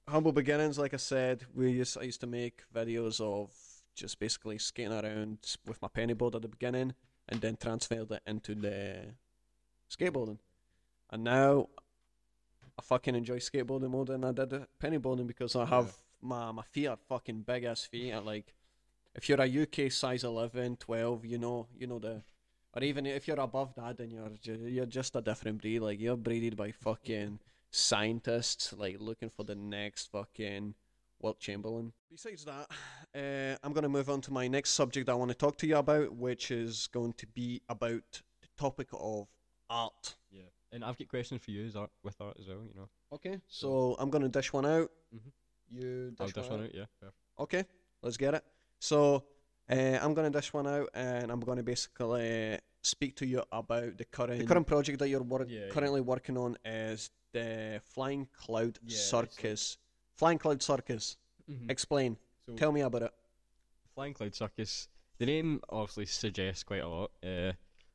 humble 0.10 0.32
beginnings. 0.32 0.78
Like 0.78 0.94
I 0.94 0.98
said, 0.98 1.46
we 1.54 1.72
used 1.72 1.98
I 1.98 2.04
used 2.04 2.22
to 2.22 2.28
make 2.28 2.63
videos 2.74 3.22
of 3.22 3.51
just 3.96 4.20
basically 4.20 4.58
skating 4.58 4.94
around 4.94 5.38
with 5.68 5.82
my 5.82 5.88
penny 5.88 6.13
board 6.13 6.36
at 6.36 6.42
the 6.42 6.48
beginning, 6.48 6.94
and 7.28 7.42
then 7.42 7.58
transferred 7.58 8.12
it 8.12 8.22
into 8.25 8.56
the 8.56 9.16
skateboarding. 9.89 10.39
And 11.12 11.24
now 11.24 11.70
I 12.78 12.82
fucking 12.82 13.16
enjoy 13.16 13.39
skateboarding 13.39 13.89
more 13.89 14.06
than 14.06 14.24
I 14.24 14.32
did 14.32 14.54
uh, 14.54 14.60
pennyboarding 14.82 15.28
because 15.28 15.56
I 15.56 15.66
have 15.66 15.94
my 16.22 16.51
my 16.51 16.63
feet 16.63 16.88
are 16.88 16.98
fucking 17.08 17.42
big 17.42 17.63
ass 17.63 17.84
feet. 17.84 18.13
Are 18.13 18.22
like 18.22 18.54
if 19.16 19.28
you're 19.28 19.42
a 19.42 19.63
UK 19.63 19.92
size 19.92 20.24
11, 20.24 20.78
12, 20.78 21.25
you 21.25 21.38
know, 21.38 21.68
you 21.78 21.88
know 21.88 22.00
the, 22.00 22.22
or 22.74 22.84
even 22.84 23.06
if 23.06 23.28
you're 23.28 23.39
above 23.39 23.74
that, 23.75 23.98
then 23.98 24.12
you're 24.12 24.32
you're 24.68 24.86
just 24.86 25.16
a 25.16 25.22
different 25.22 25.62
breed. 25.62 25.80
Like 25.80 26.00
you're 26.00 26.18
breeded 26.18 26.56
by 26.56 26.72
fucking 26.72 27.39
scientists, 27.72 28.74
like 28.74 28.98
looking 29.00 29.30
for 29.30 29.44
the 29.44 29.56
next 29.56 30.12
fucking 30.12 30.76
Wilt 31.22 31.40
Chamberlain. 31.40 31.94
Besides 32.12 32.46
that, 32.46 32.68
uh, 33.16 33.58
I'm 33.64 33.74
gonna 33.74 33.90
move 33.90 34.10
on 34.10 34.22
to 34.22 34.32
my 34.32 34.48
next 34.48 34.72
subject 34.72 35.10
I 35.10 35.14
want 35.14 35.30
to 35.30 35.36
talk 35.36 35.58
to 35.58 35.68
you 35.68 35.78
about, 35.78 36.16
which 36.16 36.52
is 36.52 36.88
going 36.88 37.14
to 37.14 37.28
be 37.28 37.62
about 37.70 38.22
the 38.42 38.48
topic 38.58 38.88
of 38.94 39.28
art. 39.70 40.16
Yeah. 40.32 40.44
And 40.72 40.84
I've 40.84 40.98
got 40.98 41.08
questions 41.08 41.42
for 41.44 41.52
you 41.52 41.66
as 41.66 41.76
art, 41.76 41.92
with 42.04 42.20
art 42.22 42.38
as 42.40 42.48
well, 42.48 42.64
you 42.64 42.74
know. 42.76 42.90
Okay, 43.14 43.40
so 43.48 43.96
I'm 44.00 44.10
gonna 44.10 44.30
dish 44.30 44.54
one 44.54 44.66
out. 44.66 44.92
Mhm. 45.14 45.32
You 45.68 46.16
I'll 46.20 46.28
dish 46.28 46.36
just 46.36 46.50
one 46.50 46.60
one 46.60 46.68
out. 46.68 46.72
out, 46.72 46.76
yeah. 46.76 46.86
Perfect. 47.00 47.18
Okay, 47.40 47.66
let's 48.02 48.18
get 48.18 48.34
it. 48.36 48.44
So, 48.80 49.26
uh, 49.70 50.00
I'm 50.02 50.14
gonna 50.14 50.30
dish 50.30 50.54
one 50.54 50.68
out, 50.68 50.90
and 50.94 51.32
I'm 51.32 51.40
gonna 51.40 51.64
basically 51.64 52.60
speak 52.82 53.16
to 53.18 53.26
you 53.26 53.44
about 53.52 53.98
the 53.98 54.06
current 54.06 54.40
the 54.40 54.46
current 54.46 54.68
project 54.68 55.00
that 55.00 55.10
you're 55.10 55.24
work- 55.24 55.48
Yeah, 55.50 55.66
yeah. 55.66 55.70
currently 55.72 56.02
working 56.02 56.38
on 56.38 56.58
is 56.66 57.10
the 57.34 57.82
Flying 57.84 58.28
Cloud 58.34 58.80
Yeah, 58.84 58.98
Circus. 58.98 59.78
Flying 60.16 60.38
Cloud 60.40 60.62
Circus. 60.64 61.18
Explain. 61.68 62.18
So, 62.46 62.54
Tell 62.56 62.72
me 62.72 62.82
about 62.82 63.04
it. 63.04 63.14
Flying 63.96 64.14
Cloud 64.14 64.36
Circus. 64.36 64.88
The 65.18 65.26
name 65.26 65.62
obviously 65.70 66.06
suggests 66.06 66.64
quite 66.64 66.82
a 66.84 66.88
lot. 66.88 67.12
Uh, 67.24 67.52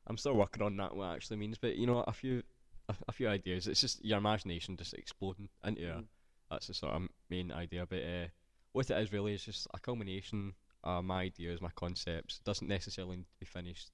I'm 0.07 0.17
still 0.17 0.33
working 0.35 0.61
on 0.61 0.77
that 0.77 0.95
what 0.95 1.11
it 1.11 1.15
actually 1.15 1.37
means, 1.37 1.57
but 1.57 1.75
you 1.75 1.87
know 1.87 1.99
a 2.07 2.13
few 2.13 2.43
a, 2.89 2.95
a 3.07 3.11
few 3.11 3.27
ideas. 3.27 3.67
It's 3.67 3.81
just 3.81 4.03
your 4.05 4.19
imagination 4.19 4.77
just 4.77 4.93
exploding 4.93 5.49
into 5.63 5.89
a, 5.89 5.95
Mhm. 5.95 6.07
that's 6.51 6.67
the 6.67 6.73
sort 6.75 6.93
of 6.93 7.07
main 7.29 7.51
idea. 7.51 7.85
But 7.87 8.03
uh, 8.03 8.27
what 8.73 8.89
it 8.91 8.97
is 9.01 9.11
really 9.11 9.33
is 9.33 9.43
just 9.43 9.67
a 9.73 9.79
culmination 9.79 10.53
of 10.83 11.03
my 11.03 11.21
ideas, 11.23 11.61
my 11.61 11.71
concepts. 11.75 12.39
Doesn't 12.45 12.67
necessarily 12.67 13.17
need 13.17 13.23
to 13.31 13.39
be 13.39 13.45
finished. 13.47 13.89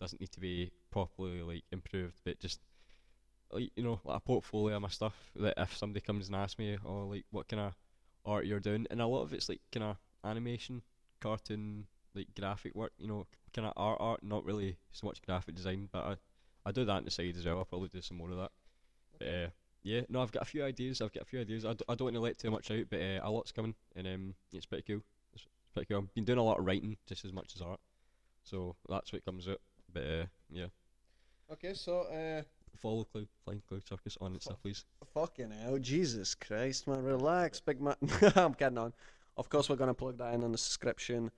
Doesn't 0.00 0.20
need 0.20 0.32
to 0.32 0.40
be 0.40 0.70
properly 0.90 1.42
like 1.42 1.64
improved, 1.72 2.20
but 2.24 2.38
just 2.38 2.60
like 3.50 3.70
you 3.76 3.82
know 3.82 4.00
like 4.04 4.18
a 4.18 4.20
portfolio 4.20 4.76
of 4.76 4.82
my 4.82 4.88
stuff. 4.88 5.14
That 5.36 5.54
if 5.56 5.76
somebody 5.76 6.00
comes 6.00 6.26
and 6.26 6.36
asks 6.36 6.58
me, 6.58 6.76
oh 6.84 7.06
like 7.06 7.24
what 7.30 7.48
kind 7.48 7.62
of 7.62 7.74
art 8.24 8.46
you're 8.46 8.60
doing, 8.60 8.86
and 8.90 9.00
a 9.00 9.06
lot 9.06 9.22
of 9.22 9.32
it's 9.32 9.48
like 9.48 9.60
kind 9.72 9.84
of 9.84 9.96
animation, 10.24 10.82
cartoon, 11.20 11.86
like 12.14 12.28
graphic 12.38 12.74
work. 12.74 12.92
You 12.98 13.08
know, 13.08 13.26
kind 13.54 13.66
of 13.66 13.72
art, 13.76 13.98
art, 14.00 14.22
not 14.22 14.44
really 14.44 14.76
so 14.92 15.06
much 15.06 15.22
graphic 15.22 15.54
design, 15.54 15.88
but 15.92 16.04
I, 16.04 16.16
I 16.66 16.72
do 16.72 16.84
that 16.84 16.92
on 16.92 17.04
the 17.04 17.10
side 17.10 17.36
as 17.36 17.46
well. 17.46 17.58
I'll 17.58 17.64
probably 17.64 17.88
do 17.88 18.02
some 18.02 18.18
more 18.18 18.30
of 18.30 18.36
that. 18.36 18.50
But 19.18 19.28
uh, 19.28 19.48
yeah, 19.82 20.00
no, 20.08 20.20
I've 20.20 20.32
got 20.32 20.42
a 20.42 20.46
few 20.46 20.64
ideas. 20.64 21.00
I've 21.00 21.12
got 21.12 21.22
a 21.22 21.26
few 21.26 21.40
ideas. 21.40 21.64
I, 21.64 21.72
d- 21.72 21.84
I 21.88 21.94
don't 21.94 22.06
want 22.06 22.16
to 22.16 22.20
let 22.20 22.38
too 22.38 22.50
much 22.50 22.70
out, 22.70 22.84
but 22.90 23.00
uh, 23.00 23.20
a 23.22 23.30
lot's 23.30 23.52
coming, 23.52 23.74
and 23.94 24.06
um, 24.06 24.34
it's 24.52 24.66
pretty 24.66 24.82
cool. 24.82 25.02
It's, 25.32 25.44
it's 25.44 25.72
pretty 25.72 25.86
cool. 25.86 26.02
I've 26.02 26.14
been 26.14 26.24
doing 26.24 26.38
a 26.38 26.42
lot 26.42 26.58
of 26.58 26.66
writing 26.66 26.96
just 27.06 27.24
as 27.24 27.32
much 27.32 27.52
as 27.54 27.62
art, 27.62 27.80
so 28.42 28.76
that's 28.88 29.12
what 29.12 29.24
comes 29.24 29.48
out. 29.48 29.60
But 29.96 30.04
uh, 30.04 30.26
yeah, 30.50 30.66
Okay, 31.50 31.72
so 31.72 32.00
uh, 32.02 32.42
follow 32.76 33.04
Cloud 33.04 33.28
Flying 33.44 33.62
Cloud 33.66 33.82
Circus 33.88 34.18
on 34.20 34.34
Insta, 34.34 34.54
please. 34.60 34.84
fucking 35.14 35.50
hell, 35.50 35.78
Jesus 35.78 36.34
Christ, 36.34 36.86
man, 36.86 37.02
relax, 37.02 37.60
big 37.60 37.80
man. 37.80 37.94
I'm 38.36 38.52
kidding 38.52 38.76
on. 38.76 38.92
Of 39.38 39.48
course, 39.48 39.70
we're 39.70 39.76
gonna 39.76 39.94
plug 39.94 40.18
that 40.18 40.34
in 40.34 40.44
on 40.44 40.52
the 40.52 40.58
subscription, 40.58 41.30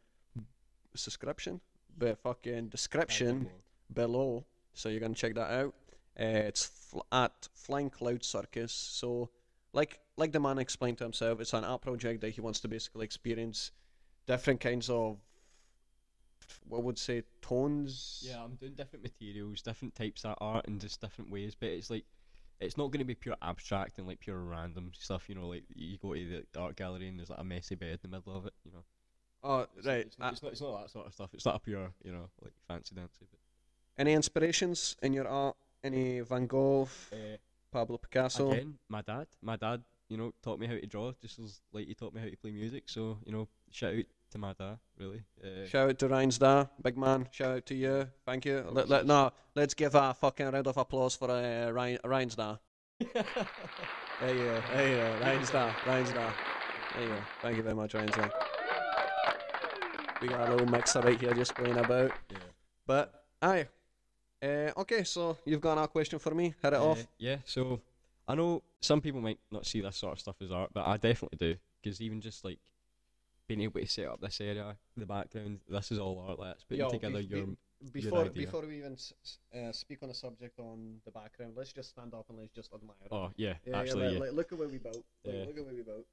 subscription, 0.96 1.60
but 1.96 2.18
fucking 2.18 2.66
description. 2.68 3.48
below. 3.94 4.44
So 4.74 4.88
you're 4.88 5.00
gonna 5.00 5.14
check 5.14 5.36
that 5.36 5.52
out. 5.52 5.74
Uh, 6.18 6.24
it's 6.50 6.66
fl- 6.66 7.06
at 7.12 7.48
Flying 7.54 7.90
Cloud 7.90 8.24
Circus. 8.24 8.72
So, 8.72 9.30
like 9.72 10.00
like 10.16 10.32
the 10.32 10.40
man 10.40 10.58
explained 10.58 10.98
to 10.98 11.04
himself, 11.04 11.40
it's 11.40 11.52
an 11.52 11.62
art 11.62 11.82
project 11.82 12.22
that 12.22 12.30
he 12.30 12.40
wants 12.40 12.58
to 12.60 12.68
basically 12.68 13.04
experience 13.04 13.70
different 14.26 14.58
kinds 14.58 14.90
of 14.90 15.18
what 16.68 16.82
would 16.84 16.98
say 16.98 17.22
tones. 17.42 18.22
Yeah, 18.26 18.42
I'm 18.42 18.54
doing 18.56 18.74
different 18.74 19.02
materials, 19.04 19.62
different 19.62 19.94
types 19.94 20.24
of 20.24 20.34
art, 20.40 20.66
in 20.66 20.78
just 20.78 21.00
different 21.00 21.30
ways. 21.30 21.54
But 21.58 21.70
it's 21.70 21.90
like, 21.90 22.04
it's 22.60 22.76
not 22.76 22.90
going 22.90 22.98
to 23.00 23.04
be 23.04 23.14
pure 23.14 23.36
abstract 23.42 23.98
and 23.98 24.06
like 24.06 24.20
pure 24.20 24.38
random 24.38 24.90
stuff. 24.98 25.28
You 25.28 25.34
know, 25.34 25.48
like 25.48 25.64
you 25.74 25.96
go 25.98 26.14
to 26.14 26.28
the, 26.28 26.44
the 26.52 26.60
art 26.60 26.76
gallery 26.76 27.08
and 27.08 27.18
there's 27.18 27.30
like 27.30 27.38
a 27.40 27.44
messy 27.44 27.74
bed 27.74 27.98
in 28.04 28.10
the 28.10 28.16
middle 28.16 28.36
of 28.36 28.46
it. 28.46 28.52
You 28.64 28.72
know, 28.72 28.84
Oh, 29.42 29.60
It's- 29.60 29.86
right. 29.86 30.06
It's, 30.06 30.18
not, 30.18 30.26
Uh, 30.26 30.32
it's 30.32 30.42
not. 30.42 30.52
It's 30.52 30.60
not 30.60 30.80
that 30.82 30.90
sort 30.90 31.06
of 31.06 31.14
stuff. 31.14 31.30
It's 31.34 31.44
not 31.46 31.56
a 31.56 31.60
pure, 31.60 31.92
you 32.02 32.12
know, 32.12 32.28
like 32.42 32.52
fancy 32.66 32.94
dancy. 32.94 33.26
But, 33.30 33.38
any 33.96 34.12
inspirations 34.12 34.96
in 35.02 35.12
your 35.12 35.28
art? 35.28 35.56
Any 35.84 36.20
Van 36.20 36.46
Gogh, 36.48 36.88
uh, 37.12 37.16
Pablo 37.70 37.98
Picasso? 37.98 38.50
again, 38.50 38.78
my 38.88 39.00
dad, 39.02 39.28
my 39.40 39.54
dad, 39.56 39.82
you 40.08 40.16
know, 40.16 40.32
taught 40.42 40.58
me 40.58 40.66
how 40.66 40.72
to 40.74 40.86
draw 40.86 41.12
just 41.20 41.38
as 41.38 41.60
like 41.72 41.86
he 41.86 41.94
taught 41.94 42.12
me 42.14 42.20
how 42.20 42.26
to 42.28 42.36
play 42.36 42.50
music. 42.50 42.88
So 42.88 43.18
you 43.24 43.30
know, 43.32 43.46
shout 43.70 43.94
out 43.94 44.04
to 44.30 44.38
my 44.38 44.52
dad, 44.52 44.78
really. 44.98 45.22
Uh, 45.42 45.66
Shout 45.66 45.90
out 45.90 45.98
to 45.98 46.08
Ryan 46.08 46.30
Star, 46.30 46.68
big 46.82 46.96
man. 46.96 47.28
Shout 47.30 47.56
out 47.56 47.66
to 47.66 47.74
you. 47.74 48.08
Thank 48.26 48.44
you. 48.44 48.64
Let, 48.70 48.88
let, 48.88 49.06
no, 49.06 49.32
let's 49.54 49.74
give 49.74 49.94
a 49.94 50.14
fucking 50.14 50.46
round 50.50 50.66
of 50.66 50.76
applause 50.76 51.16
for 51.16 51.30
uh, 51.30 51.70
Ryan, 51.70 51.98
Ryan 52.04 52.30
Star. 52.30 52.58
There 54.20 54.34
you 54.34 54.42
go. 54.46 54.62
There 54.74 54.88
you 54.88 54.96
go. 54.96 55.18
Ryan 55.24 55.44
Star. 55.44 55.76
Ryan 55.86 56.06
Star. 56.06 56.34
There 56.94 57.02
you 57.04 57.08
go. 57.10 57.16
Thank 57.40 57.56
you 57.56 57.62
very 57.62 57.74
much, 57.76 57.94
Ryan 57.94 58.12
Star. 58.12 58.32
We 60.20 60.26
got 60.26 60.48
a 60.48 60.50
little 60.50 60.66
mixer 60.66 61.00
right 61.00 61.20
here 61.20 61.32
just 61.34 61.54
playing 61.54 61.76
about. 61.78 62.10
yeah. 62.30 62.38
But, 62.84 63.24
aye. 63.40 63.68
Uh, 64.42 64.72
okay, 64.76 65.04
so 65.04 65.38
you've 65.44 65.60
got 65.60 65.72
another 65.74 65.86
question 65.86 66.18
for 66.18 66.34
me. 66.34 66.52
Hit 66.60 66.72
it 66.72 66.80
off. 66.80 66.98
Uh, 67.00 67.06
yeah, 67.18 67.36
so 67.44 67.80
I 68.26 68.34
know 68.34 68.64
some 68.80 69.00
people 69.00 69.20
might 69.20 69.38
not 69.52 69.66
see 69.66 69.80
this 69.80 69.96
sort 69.96 70.14
of 70.14 70.18
stuff 70.20 70.34
as 70.42 70.50
art, 70.50 70.70
but 70.74 70.84
I 70.84 70.96
definitely 70.96 71.38
do. 71.38 71.56
Because 71.80 72.00
even 72.00 72.20
just 72.20 72.44
like 72.44 72.58
being 73.48 73.62
able 73.62 73.80
to 73.80 73.86
set 73.86 74.06
up 74.06 74.20
this 74.20 74.40
area, 74.40 74.76
the 74.96 75.06
background, 75.06 75.60
this 75.68 75.90
is 75.90 75.98
all 75.98 76.24
art. 76.28 76.38
Let's 76.38 76.62
putting 76.64 76.80
Yo, 76.84 76.90
together 76.90 77.18
be- 77.20 77.26
be- 77.26 77.36
your. 77.36 77.46
Before 77.92 78.24
idea. 78.24 78.44
before 78.46 78.66
we 78.66 78.78
even 78.78 78.94
s- 78.94 79.12
s- 79.24 79.38
uh, 79.56 79.70
speak 79.72 80.02
on 80.02 80.08
the 80.08 80.14
subject 80.14 80.58
on 80.58 80.96
the 81.04 81.12
background, 81.12 81.52
let's 81.56 81.72
just 81.72 81.90
stand 81.90 82.12
up 82.12 82.26
and 82.28 82.36
let's 82.38 82.50
just 82.52 82.72
admire. 82.74 82.96
it. 83.04 83.08
Oh 83.12 83.30
yeah, 83.36 83.54
yeah, 83.64 83.78
actually, 83.78 84.02
yeah, 84.06 84.10
yeah. 84.10 84.18
like, 84.18 84.28
like, 84.30 84.36
look 84.36 84.52
at 84.52 84.58
where 84.58 84.68
we 84.68 84.78
built. 84.78 85.04
Like, 85.24 85.34
Yeah. 85.34 85.44
Look 85.46 85.58
at 85.58 85.64
where 85.64 85.74
we 85.74 85.82
built. 85.82 86.06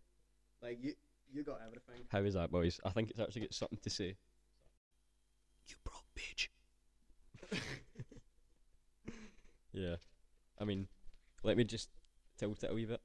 Like 0.62 0.77
you, 0.84 0.94
you 1.34 1.44
got 1.44 1.60
everything. 1.65 2.06
How 2.10 2.20
is 2.20 2.36
that, 2.36 2.51
boys? 2.51 2.80
I 2.86 2.92
think 2.92 3.10
it's 3.10 3.20
actually 3.20 3.42
got 3.42 3.54
something 3.56 3.80
to 3.82 3.89
say. 3.89 4.15
You 5.68 5.75
broke 5.84 6.06
bitch. 6.15 6.50
Yeah, 9.74 9.96
I 10.58 10.63
mean, 10.63 10.88
let 11.44 11.58
me 11.58 11.65
just 11.65 11.89
tilt 12.38 12.63
it 12.63 12.72
a 12.72 12.74
wee 12.74 12.86
bit. 12.86 13.01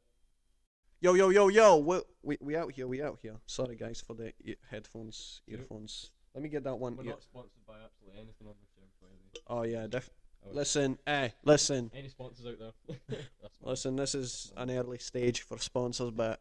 Yo, 1.03 1.15
yo, 1.15 1.31
yo, 1.31 1.49
yo! 1.49 1.79
We, 1.79 2.01
we 2.23 2.39
we 2.43 2.57
out 2.57 2.73
here. 2.73 2.87
We 2.87 3.03
out 3.03 3.19
here. 3.23 3.37
Sorry 3.47 3.75
guys 3.75 4.03
for 4.07 4.13
the 4.15 4.35
e- 4.45 4.57
headphones, 4.71 5.41
earphones. 5.49 6.11
Let 6.35 6.43
me 6.43 6.51
get 6.51 6.65
that 6.65 6.77
one. 6.77 6.95
We're 6.97 7.05
yeah. 7.05 7.13
sponsored 7.21 7.65
by 7.67 7.75
absolutely 7.83 8.21
anything 8.21 8.47
on 8.47 8.55
the 8.61 8.67
show, 8.75 8.83
by 9.01 9.07
the 9.09 9.15
way. 9.15 9.43
Oh 9.47 9.81
yeah, 9.81 9.87
def- 9.87 10.11
Oh. 10.43 10.49
Listen, 10.55 10.99
eh, 11.07 11.29
listen, 11.45 11.91
Any 11.95 12.09
sponsors 12.09 12.47
out 12.47 12.59
there? 12.59 12.97
That's 13.43 13.57
fine. 13.59 13.71
listen. 13.71 13.97
This 13.97 14.15
is 14.15 14.53
an 14.57 14.71
early 14.71 14.97
stage 14.97 15.43
for 15.43 15.59
sponsors, 15.59 16.11
but 16.13 16.41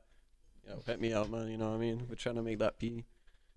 you 0.63 0.69
know, 0.69 0.79
hit 0.85 1.01
me 1.01 1.11
up, 1.11 1.29
man. 1.29 1.49
You 1.49 1.57
know 1.57 1.69
what 1.71 1.75
I 1.75 1.79
mean? 1.79 2.05
We're 2.07 2.15
trying 2.15 2.35
to 2.35 2.41
make 2.41 2.59
that 2.59 2.79
P. 2.79 3.03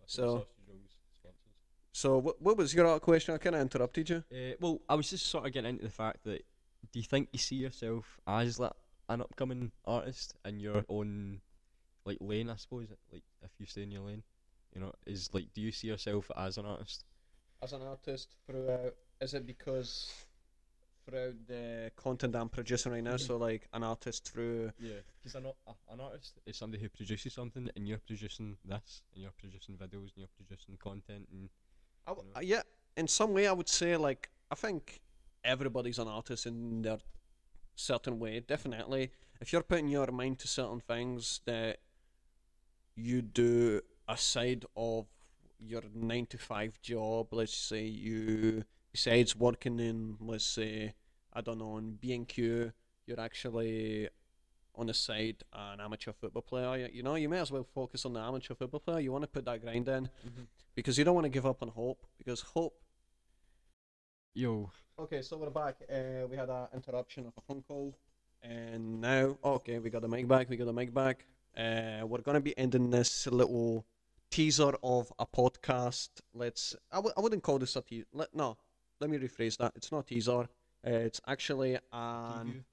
That's 0.01 0.15
so- 0.15 0.23
what 0.35 0.49
Sausage 0.49 0.69
Rolls 0.69 0.97
sponsors. 1.21 1.53
So 1.93 2.19
what 2.19 2.43
what 2.43 2.57
was 2.57 2.75
your 2.75 2.87
other 2.87 2.99
question? 3.01 3.35
I 3.35 3.39
kind 3.39 3.55
of 3.57 3.63
interrupted 3.63 4.09
you. 4.11 4.25
Uh, 4.33 4.55
well, 4.61 4.81
I 4.89 4.95
was 4.97 5.11
just 5.11 5.27
sort 5.27 5.47
of 5.47 5.53
getting 5.53 5.71
into 5.71 5.85
the 5.85 5.91
fact 5.91 6.25
that 6.25 6.45
do 6.93 6.99
you 6.99 7.05
think 7.05 7.29
you 7.33 7.39
see 7.39 7.57
yourself 7.57 8.19
as 8.27 8.59
like 8.59 8.73
an 9.09 9.21
upcoming 9.21 9.73
artist 9.85 10.35
in 10.45 10.61
your 10.61 10.85
own 10.89 11.41
like 12.05 12.19
lane? 12.21 12.51
I 12.51 12.57
suppose 12.57 12.89
like 13.13 13.23
if 13.43 13.51
you 13.59 13.67
stay 13.67 13.83
in 13.83 13.91
your 13.91 14.03
lane, 14.03 14.23
you 14.75 14.81
know, 14.81 14.93
is 15.07 15.31
like 15.33 15.53
do 15.55 15.61
you 15.61 15.73
see 15.73 15.89
yourself 15.89 16.31
as 16.37 16.59
an 16.59 16.67
artist? 16.67 17.05
As 17.63 17.73
an 17.73 17.83
artist, 17.83 18.35
throughout, 18.47 18.95
is 19.21 19.35
it 19.35 19.47
because 19.47 20.13
throughout 21.07 21.35
the 21.47 21.91
content 21.97 22.35
I'm 22.35 22.49
producing 22.49 22.93
right 22.93 23.03
now? 23.05 23.17
So 23.17 23.35
mm-hmm. 23.35 23.43
like 23.43 23.69
an 23.73 23.85
artist 23.85 24.29
through. 24.31 24.73
Yeah, 24.81 24.95
because 25.19 25.37
an, 25.37 25.47
an 25.91 26.01
artist 26.01 26.41
is 26.47 26.57
somebody 26.57 26.83
who 26.83 26.89
produces 26.89 27.35
something, 27.35 27.69
and 27.77 27.87
you're 27.87 27.99
producing 27.99 28.57
this, 28.65 29.03
and 29.15 29.23
you're 29.23 29.33
producing 29.39 29.77
videos, 29.77 30.11
and 30.15 30.19
you're 30.19 30.29
producing 30.37 30.77
content, 30.77 31.29
and 31.31 31.49
I 32.07 32.11
w- 32.11 32.29
You 32.29 32.35
know? 32.35 32.41
yeah, 32.41 32.63
in 32.97 33.07
some 33.07 33.33
way, 33.33 33.47
I 33.47 33.53
would 33.53 33.69
say 33.69 33.97
like 33.97 34.31
I 34.51 34.55
think 34.55 35.01
everybody's 35.45 35.99
an 35.99 36.09
artist 36.09 36.47
in 36.47 36.83
their 36.83 36.99
certain 37.75 38.19
way. 38.19 38.41
Definitely, 38.41 39.11
if 39.41 39.53
you're 39.53 39.63
putting 39.63 39.89
your 39.89 40.11
mind 40.13 40.39
to 40.41 40.49
certain 40.49 40.81
things 40.81 41.41
that 41.47 41.79
you 42.95 43.23
do 43.23 43.81
aside 44.09 44.65
of 44.77 45.07
your 45.59 45.83
nine 45.95 46.27
to 46.27 46.39
five 46.39 46.81
job, 46.83 47.29
let's 47.33 47.55
say 47.55 47.85
you 47.85 48.65
besides 48.93 49.35
working 49.37 49.79
in, 49.81 50.17
let's 50.21 50.45
say 50.45 50.95
I 51.33 51.41
don't 51.41 51.59
know, 51.59 51.79
in 51.79 51.93
B 51.93 52.13
and 52.13 52.29
Q, 52.29 52.73
you're 53.07 53.21
actually 53.21 54.09
on 54.75 54.87
the 54.87 54.95
side 54.95 55.43
an 55.53 55.81
amateur 55.81 56.13
football 56.13 56.43
player. 56.43 56.77
You- 56.77 56.91
You 56.93 57.03
know, 57.03 57.15
you 57.15 57.29
may 57.29 57.39
as 57.39 57.51
well 57.51 57.65
focus 57.65 58.05
on 58.05 58.13
the 58.15 58.21
amateur 58.21 58.55
football 58.55 58.81
player. 58.81 59.01
You 59.01 59.13
want 59.13 59.23
to 59.25 59.29
put 59.29 59.45
that 59.45 59.61
grind 59.61 59.89
in 59.89 60.05
mm-hmm. 60.05 60.43
because 60.75 60.99
you 60.99 61.05
don't 61.05 61.15
want 61.15 61.25
to 61.25 61.31
give 61.31 61.47
up 61.47 61.63
on 61.63 61.69
hope 61.69 62.07
because 62.19 62.41
hope 62.43 62.75
yo, 64.35 64.71
okay 64.99 65.21
so 65.21 65.37
we're 65.37 65.51
back. 65.51 65.77
Uh, 65.93 66.27
we 66.27 66.37
had 66.37 66.49
an 66.49 66.67
interruption 66.75 67.27
of 67.27 67.33
a 67.37 67.41
phone 67.43 67.63
call 67.63 67.95
and 68.43 69.01
now 69.01 69.37
okay 69.45 69.79
we 69.79 69.91
got 69.91 70.03
the 70.03 70.09
mic 70.09 70.27
back 70.27 70.49
we 70.49 70.57
got 70.57 70.65
the 70.65 70.73
mic 70.73 70.93
back. 70.93 71.27
Uh, 71.57 72.07
we're 72.07 72.23
going 72.23 72.35
to 72.35 72.41
be 72.41 72.57
ending 72.57 72.89
this 72.89 73.27
little 73.27 73.85
teaser 74.31 74.73
of 74.83 75.13
a 75.19 75.27
podcast. 75.27 76.09
Let's 76.33 76.75
I 76.91 76.97
w- 76.97 77.13
I 77.17 77.21
wouldn't 77.21 77.43
call 77.43 77.59
this 77.59 77.77
a 77.77 77.83
teaser 77.83 78.07
let, 78.13 78.35
no 78.35 78.57
let 79.01 79.11
me 79.11 79.19
rephrase 79.19 79.59
that. 79.59 79.73
It's 79.77 79.93
not 79.93 80.01
a 80.01 80.15
teaser. 80.15 80.49
Uh, 80.87 80.91
it's 80.91 81.21
actually 81.27 81.79
an 81.93 82.65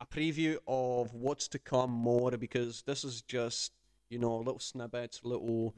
a 0.00 0.06
preview 0.06 0.58
of 0.68 1.12
what's 1.12 1.48
to 1.48 1.58
come 1.58 1.90
more 1.90 2.30
because 2.32 2.82
this 2.82 3.02
is 3.04 3.20
just 3.22 3.72
you 4.10 4.18
know 4.20 4.36
little 4.36 4.60
snippets, 4.60 5.20
little 5.24 5.74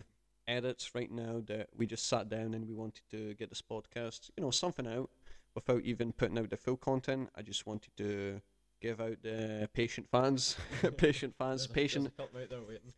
edits 0.46 0.94
right 0.94 1.10
now 1.10 1.42
that 1.46 1.68
we 1.76 1.86
just 1.86 2.06
sat 2.06 2.28
down 2.28 2.54
and 2.54 2.66
we 2.66 2.74
wanted 2.74 3.02
to 3.10 3.34
get 3.34 3.48
this 3.48 3.62
podcast, 3.62 4.30
you 4.36 4.42
know, 4.42 4.50
something 4.50 4.86
out 4.86 5.08
without 5.54 5.82
even 5.82 6.12
putting 6.12 6.38
out 6.38 6.50
the 6.50 6.56
full 6.56 6.76
content. 6.76 7.30
I 7.36 7.42
just 7.42 7.66
wanted 7.66 7.96
to 7.98 8.40
give 8.80 9.00
out 9.00 9.22
the 9.22 9.68
patient 9.72 10.08
fans, 10.10 10.56
patient 10.96 11.34
fans, 11.38 11.66
patient 11.66 12.10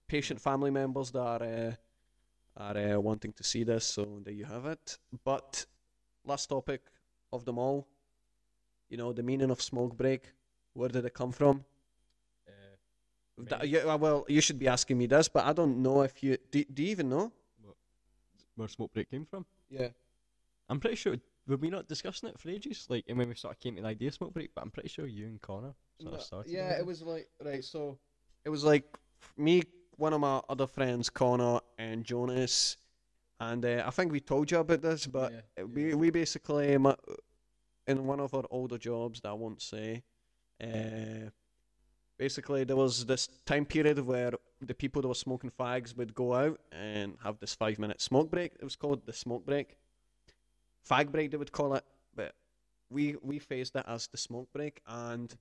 patient 0.08 0.40
family 0.40 0.70
members 0.70 1.10
that 1.12 1.20
are 1.20 1.42
uh, 1.42 1.72
are 2.56 2.94
uh, 2.94 3.00
wanting 3.00 3.32
to 3.32 3.44
see 3.44 3.64
this. 3.64 3.84
So 3.84 4.20
there 4.24 4.34
you 4.34 4.44
have 4.44 4.66
it. 4.66 4.98
But 5.24 5.66
last 6.24 6.48
topic 6.48 6.82
of 7.32 7.44
them 7.44 7.58
all, 7.58 7.86
you 8.88 8.96
know, 8.96 9.12
the 9.12 9.22
meaning 9.22 9.50
of 9.50 9.60
smoke 9.60 9.96
break. 9.96 10.32
Where 10.72 10.88
did 10.88 11.04
it 11.04 11.14
come 11.14 11.32
from? 11.32 11.64
Uh, 12.48 13.44
That, 13.48 13.68
yeah, 13.68 13.94
well, 13.94 14.24
you 14.28 14.40
should 14.40 14.58
be 14.58 14.68
asking 14.68 14.98
me 14.98 15.06
this, 15.06 15.28
but 15.28 15.44
I 15.44 15.52
don't 15.52 15.82
know 15.82 16.02
if 16.02 16.22
you 16.22 16.36
do. 16.50 16.64
Do 16.64 16.82
you 16.82 16.90
even 16.90 17.08
know? 17.08 17.32
where 18.56 18.68
smoke 18.68 18.92
break 18.92 19.10
came 19.10 19.24
from? 19.26 19.44
Yeah. 19.68 19.88
I'm 20.68 20.78
pretty 20.80 20.96
sure 20.96 21.16
were 21.46 21.57
we 21.57 21.70
not 21.70 21.88
discussing 21.88 22.28
it 22.28 22.38
for 22.38 22.48
ages? 22.50 22.87
Like, 22.88 23.04
and 23.09 23.18
when 23.18 23.28
we 23.28 23.35
sort 23.35 23.54
of 23.54 23.61
came 23.61 23.76
to 23.76 23.83
the 23.83 23.88
idea 23.88 24.09
of 24.09 24.14
smoke 24.14 24.35
break, 24.35 24.54
but 24.54 24.62
I'm 24.62 24.70
pretty 24.70 24.88
sure 24.88 25.07
you 25.07 25.26
and 25.26 25.40
Connor 25.40 25.74
sort 26.00 26.14
of 26.14 26.22
started. 26.22 26.52
yeah, 26.52 26.78
it 26.78 26.87
was 26.87 27.02
like 27.02 27.28
right. 27.44 27.64
So 27.64 27.98
it 28.44 28.50
was 28.50 28.64
like 28.64 28.85
me, 29.37 29.62
one 29.96 30.12
of 30.12 30.20
my 30.20 30.40
other 30.48 30.66
friends, 30.66 31.11
Connor 31.11 31.61
and 31.78 32.04
Jonas, 32.04 32.76
and 33.40 33.64
uh, 33.64 33.83
I 33.87 33.90
think 33.90 34.12
we 34.12 34.20
told 34.20 34.50
you 34.50 34.59
about 34.59 34.83
this, 34.83 35.07
but 35.07 35.33
Yeah, 35.33 35.64
uh, 35.64 35.66
we 35.66 35.94
we 35.94 36.11
basically 36.11 36.76
ma- 36.78 36.96
in 37.87 38.07
one 38.07 38.20
of 38.20 38.33
our 38.35 38.44
older 38.50 38.78
jobs 38.78 39.20
that 39.20 39.28
I 39.30 39.35
won't 39.35 39.61
say. 39.62 40.02
Uh, 40.62 41.30
basically, 42.18 42.64
there 42.64 42.76
was 42.76 43.04
this 43.07 43.28
time 43.44 43.66
period 43.66 43.98
where 43.98 44.33
the 44.61 44.74
people 44.74 45.02
that 45.02 45.09
were 45.09 45.14
smoking 45.14 45.50
fags 45.50 45.96
would 45.96 46.14
go 46.14 46.35
out 46.35 46.61
and 46.72 47.16
have 47.22 47.38
this 47.40 47.54
five 47.54 47.78
minute 47.78 48.00
smoke 48.00 48.30
break. 48.30 48.52
It 48.59 48.64
was 48.64 48.76
called 48.76 49.04
the 49.04 49.12
smoke 49.12 49.44
break, 49.44 49.76
fag 50.88 51.10
break 51.10 51.30
they 51.30 51.36
would 51.36 51.52
call 51.52 51.74
it, 51.74 51.84
but 52.14 52.34
we 52.90 53.16
we 53.22 53.38
faced 53.38 53.76
it 53.76 53.84
as 53.86 54.06
the 54.08 54.16
smoke 54.16 54.48
break, 54.52 54.80
and 54.86 55.34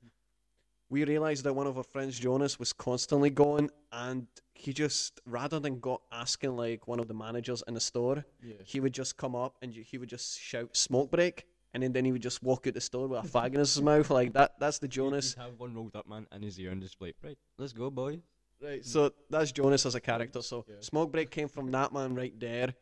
we 0.90 1.04
realized 1.06 1.44
that 1.46 1.54
one 1.54 1.66
of 1.68 1.78
our 1.78 1.84
friends, 1.84 2.20
Jonas, 2.20 2.60
was 2.60 2.72
constantly 2.74 3.30
going, 3.30 3.70
and 3.92 4.28
he 4.54 4.74
just 4.74 5.20
rather 5.26 5.60
than 5.60 5.80
go 5.80 6.02
asking 6.12 6.56
like 6.56 6.88
one 6.88 7.00
of 7.00 7.08
the 7.08 7.14
managers 7.14 7.64
in 7.68 7.74
the 7.74 7.80
store, 7.80 8.26
Yeah. 8.42 8.56
he 8.64 8.80
would 8.80 8.94
just 8.94 9.18
come 9.18 9.36
up 9.36 9.56
and 9.62 9.74
he 9.74 9.98
would 9.98 10.10
just 10.10 10.40
shout 10.40 10.76
smoke 10.78 11.10
break 11.12 11.46
and 11.74 11.82
then, 11.82 11.92
then 11.92 12.06
he 12.06 12.12
would 12.12 12.22
just 12.22 12.44
walk 12.44 12.68
out 12.68 12.76
the 12.76 12.82
store 12.82 13.08
with 13.08 13.26
a 13.26 13.28
fag 13.28 13.48
in 13.54 13.60
his 13.60 13.82
mouth 13.82 14.12
like 14.12 14.32
that 14.34 14.60
that's 14.60 14.78
the 14.78 14.88
Jonas 14.88 15.34
He'd 15.34 15.42
have 15.42 15.60
one 15.60 15.74
rolled 15.74 15.96
up 15.96 16.08
man 16.08 16.28
in 16.32 16.44
his 16.44 16.60
ear 16.60 16.70
and 16.72 16.80
just 16.82 17.02
like, 17.02 17.16
right, 17.24 17.38
let's 17.58 17.74
go, 17.74 17.90
boy. 17.90 18.22
right 18.62 18.86
so 18.86 19.12
that's 19.30 19.52
Jonas 19.52 19.86
as 19.88 19.96
a 19.96 20.00
character 20.00 20.42
so 20.44 20.64
Yeah. 20.70 20.76
smoke 20.82 21.12
break 21.12 21.32
came 21.32 21.48
from 21.48 21.72
that 21.72 21.92
man 21.92 22.14
right 22.14 22.40
there 22.40 22.76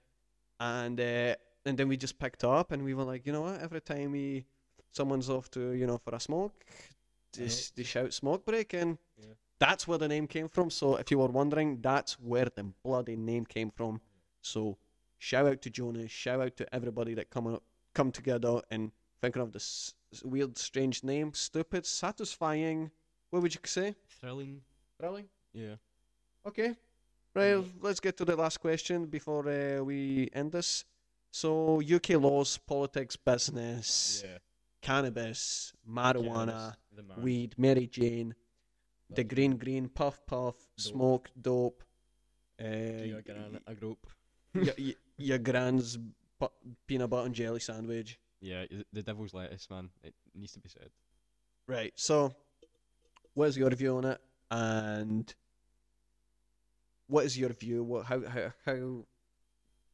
and 0.60 1.00
uh, 1.00 1.36
and 1.66 1.78
then 1.78 1.88
we 1.88 1.98
just 1.98 2.18
picked 2.20 2.44
up 2.44 2.72
and 2.72 2.84
we 2.84 2.94
were 2.94 3.04
like 3.04 3.26
you 3.26 3.32
know 3.34 3.42
what 3.42 3.62
every 3.62 3.82
time 3.82 4.12
we 4.12 4.46
someone's 4.92 5.30
off 5.30 5.50
to 5.52 5.72
you 5.74 5.86
know 5.88 5.98
for 5.98 6.16
a 6.16 6.20
smoke 6.20 6.54
I 7.38 7.42
know. 7.42 7.46
just 7.48 7.76
they 7.76 7.84
shout 7.84 8.14
smoke 8.14 8.46
break 8.46 8.74
and 8.74 8.98
Yeah. 9.18 9.34
that's 9.60 9.88
where 9.88 9.98
the 9.98 10.08
name 10.08 10.28
came 10.28 10.48
from 10.50 10.70
so 10.70 10.96
if 10.98 11.12
you 11.12 11.20
were 11.20 11.28
wondering 11.28 11.80
that's 11.82 12.20
where 12.20 12.48
the 12.56 12.64
bloody 12.84 13.16
name 13.16 13.46
came 13.46 13.72
from 13.72 14.02
so 14.42 14.78
shout 15.18 15.46
out 15.46 15.62
to 15.62 15.70
Jonas 15.70 16.12
shout 16.12 16.42
out 16.42 16.56
to 16.58 16.76
everybody 16.76 17.14
that 17.14 17.30
come 17.30 17.48
up, 17.48 17.64
come 17.94 18.12
together 18.12 18.62
and 18.72 18.92
thinking 19.22 19.42
of 19.42 19.52
this 19.52 19.94
weird 20.24 20.58
strange 20.58 21.04
name 21.04 21.34
stupid 21.34 21.86
satisfying 21.86 22.92
what 23.30 23.42
would 23.42 23.54
you 23.54 23.62
say 23.66 23.96
Thrilling. 24.20 24.62
thrilling 25.00 25.30
Yeah. 25.54 25.76
Okay. 26.46 26.76
Right, 27.34 27.64
let's 27.82 28.02
get 28.02 28.18
to 28.18 28.26
the 28.26 28.36
last 28.36 28.60
question 28.60 29.06
before 29.06 29.48
uh, 29.48 29.82
we 29.84 30.30
end 30.34 30.52
this. 30.52 30.84
So, 31.32 31.82
UK 31.82 32.10
laws, 32.22 32.58
politics, 32.58 33.16
business, 33.16 34.22
Yeah. 34.26 34.38
cannabis, 34.82 35.74
marijuana, 35.88 36.76
Cannabis, 36.96 37.18
weed, 37.24 37.56
Mary 37.58 37.88
Jane, 37.88 38.36
the 39.10 39.16
That's 39.24 39.34
green, 39.34 39.58
green, 39.58 39.88
puff, 39.90 40.26
puff, 40.26 40.56
smoke, 40.78 41.30
dope, 41.40 41.84
uh, 42.60 42.64
Do 42.64 43.06
you 43.06 43.22
get 43.22 43.38
a 43.66 43.76
group? 43.76 44.08
y- 44.54 44.74
y- 44.78 44.96
your 45.18 45.38
gran's 45.38 45.98
peanut 46.86 47.10
butter 47.10 47.26
and 47.28 47.36
jelly 47.36 47.60
sandwich. 47.62 48.20
Yeah, 48.42 48.66
the- 48.70 48.86
the 48.92 49.02
devil's 49.04 49.34
lettuce, 49.34 49.70
man. 49.70 49.90
It 50.04 50.14
needs 50.36 50.52
to 50.54 50.60
be 50.60 50.68
said. 50.70 50.92
Right, 51.68 51.94
so, 51.98 52.36
what 53.36 53.48
is 53.50 53.58
your 53.58 53.70
view 53.70 53.98
on 53.98 54.06
it? 54.06 54.22
And 54.50 55.34
what 57.08 57.26
is 57.26 57.38
your 57.38 57.54
view? 57.54 57.84
What, 57.84 58.06
how, 58.06 58.22
how, 58.28 58.54
how, 58.66 59.06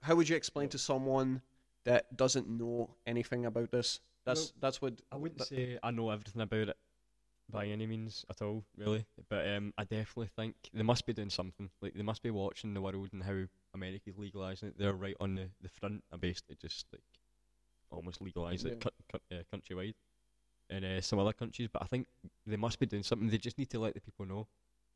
how 0.02 0.16
would 0.16 0.30
you 0.30 0.36
explain 0.36 0.70
to 0.70 0.78
someone 0.78 1.42
that 1.84 2.16
doesn't 2.18 2.48
know 2.50 2.90
anything 3.06 3.46
about 3.46 3.72
this 3.72 4.00
That's 4.26 4.42
Well, 4.42 4.52
that's 4.60 4.82
what 4.82 5.02
I 5.12 5.16
wouldn't 5.18 5.40
that- 5.40 5.48
say 5.48 5.80
I 5.82 5.92
know 5.92 6.10
everything 6.10 6.42
about 6.42 6.70
it 6.70 6.78
by 7.50 7.66
any 7.68 7.88
means 7.88 8.26
at 8.30 8.42
all, 8.42 8.66
really. 8.76 9.06
But 9.30 9.48
um, 9.48 9.74
I 9.78 9.86
definitely 9.86 10.28
think 10.36 10.56
they 10.74 10.84
must 10.84 11.06
be 11.06 11.14
doing 11.14 11.30
something. 11.30 11.70
Like 11.82 11.94
they 11.94 12.04
must 12.04 12.22
be 12.22 12.30
watching 12.30 12.74
the 12.74 12.82
world 12.82 13.08
and 13.14 13.24
how 13.24 13.44
America's 13.74 14.18
legalizing 14.18 14.68
it. 14.70 14.78
They're 14.78 14.92
right 14.94 15.16
on 15.22 15.36
the, 15.36 15.50
the 15.62 15.70
front 15.70 16.04
and 16.12 16.20
basically 16.20 16.58
just 16.62 16.86
like 16.92 17.02
almost 17.90 18.22
legalize 18.22 18.66
Yeah. 18.66 18.74
it 18.74 18.82
cut, 18.82 18.94
cut, 19.10 19.22
uh, 19.32 19.44
countrywide 19.56 19.94
in 20.70 20.84
uh, 20.84 21.00
some 21.00 21.20
other 21.20 21.32
countries. 21.32 21.70
But 21.72 21.84
I 21.84 21.86
think 21.86 22.08
they 22.46 22.58
must 22.58 22.80
be 22.80 22.86
doing 22.86 23.04
something. 23.04 23.30
They 23.30 23.38
just 23.38 23.58
need 23.58 23.70
to 23.70 23.80
let 23.80 23.94
the 23.94 24.02
people 24.02 24.26
know 24.26 24.46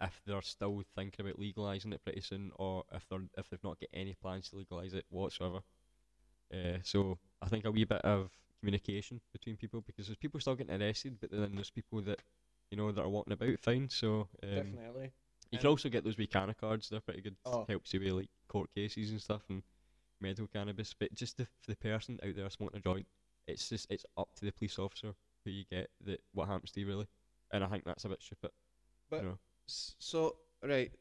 if 0.01 0.21
they're 0.25 0.41
still 0.41 0.81
thinking 0.95 1.25
about 1.25 1.39
legalizing 1.39 1.93
it 1.93 2.03
pretty 2.03 2.21
soon, 2.21 2.51
or 2.55 2.83
if 2.93 3.07
they're 3.09 3.19
if 3.37 3.49
they've 3.49 3.63
not 3.63 3.79
got 3.79 3.89
any 3.93 4.13
plans 4.13 4.49
to 4.49 4.57
legalize 4.57 4.93
it 4.93 5.05
whatsoever. 5.09 5.59
Uh, 6.53 6.79
so 6.83 7.17
I 7.41 7.47
think 7.47 7.65
a 7.65 7.71
wee 7.71 7.85
bit 7.85 8.01
of 8.01 8.31
communication 8.59 9.21
between 9.31 9.57
people 9.57 9.81
because 9.81 10.07
there's 10.07 10.17
people 10.17 10.39
still 10.39 10.55
getting 10.55 10.81
arrested, 10.81 11.17
but 11.19 11.31
then 11.31 11.55
there's 11.55 11.69
people 11.69 12.01
that 12.01 12.19
you 12.69 12.77
know 12.77 12.91
that 12.91 13.01
are 13.01 13.09
walking 13.09 13.33
about 13.33 13.59
fine. 13.59 13.89
So 13.89 14.27
um, 14.43 14.49
definitely. 14.49 15.11
you 15.51 15.53
And- 15.53 15.59
can 15.61 15.69
also 15.69 15.89
get 15.89 16.03
those 16.03 16.17
wee 16.17 16.27
Cannacards. 16.27 16.89
They're 16.89 16.99
pretty 16.99 17.21
good. 17.21 17.35
Oh. 17.45 17.65
Helps 17.67 17.93
you 17.93 17.99
with 17.99 18.13
like 18.13 18.29
court 18.47 18.69
cases 18.75 19.11
and 19.11 19.21
stuff 19.21 19.43
and 19.49 19.63
medical 20.19 20.47
cannabis. 20.47 20.93
But 20.97 21.13
just 21.13 21.37
the, 21.37 21.45
for 21.61 21.71
the 21.71 21.75
person 21.75 22.19
out 22.25 22.35
there 22.35 22.49
smoking 22.49 22.79
a 22.79 22.81
joint, 22.81 23.07
it's 23.47 23.69
just 23.69 23.87
it's 23.89 24.05
up 24.17 24.29
to 24.35 24.45
the 24.45 24.51
police 24.51 24.79
officer 24.79 25.13
who 25.43 25.51
you 25.51 25.63
get 25.71 25.89
that 26.05 26.21
what 26.33 26.47
happens 26.47 26.71
to 26.71 26.79
you 26.79 26.87
really. 26.87 27.07
And 27.51 27.63
I 27.63 27.67
think 27.67 27.83
that's 27.85 28.05
a 28.05 28.09
bit 28.09 28.21
stupid. 28.21 28.51
But 29.09 29.21
you 29.21 29.29
know. 29.29 29.39
So, 29.99 30.35
right, 30.63 30.91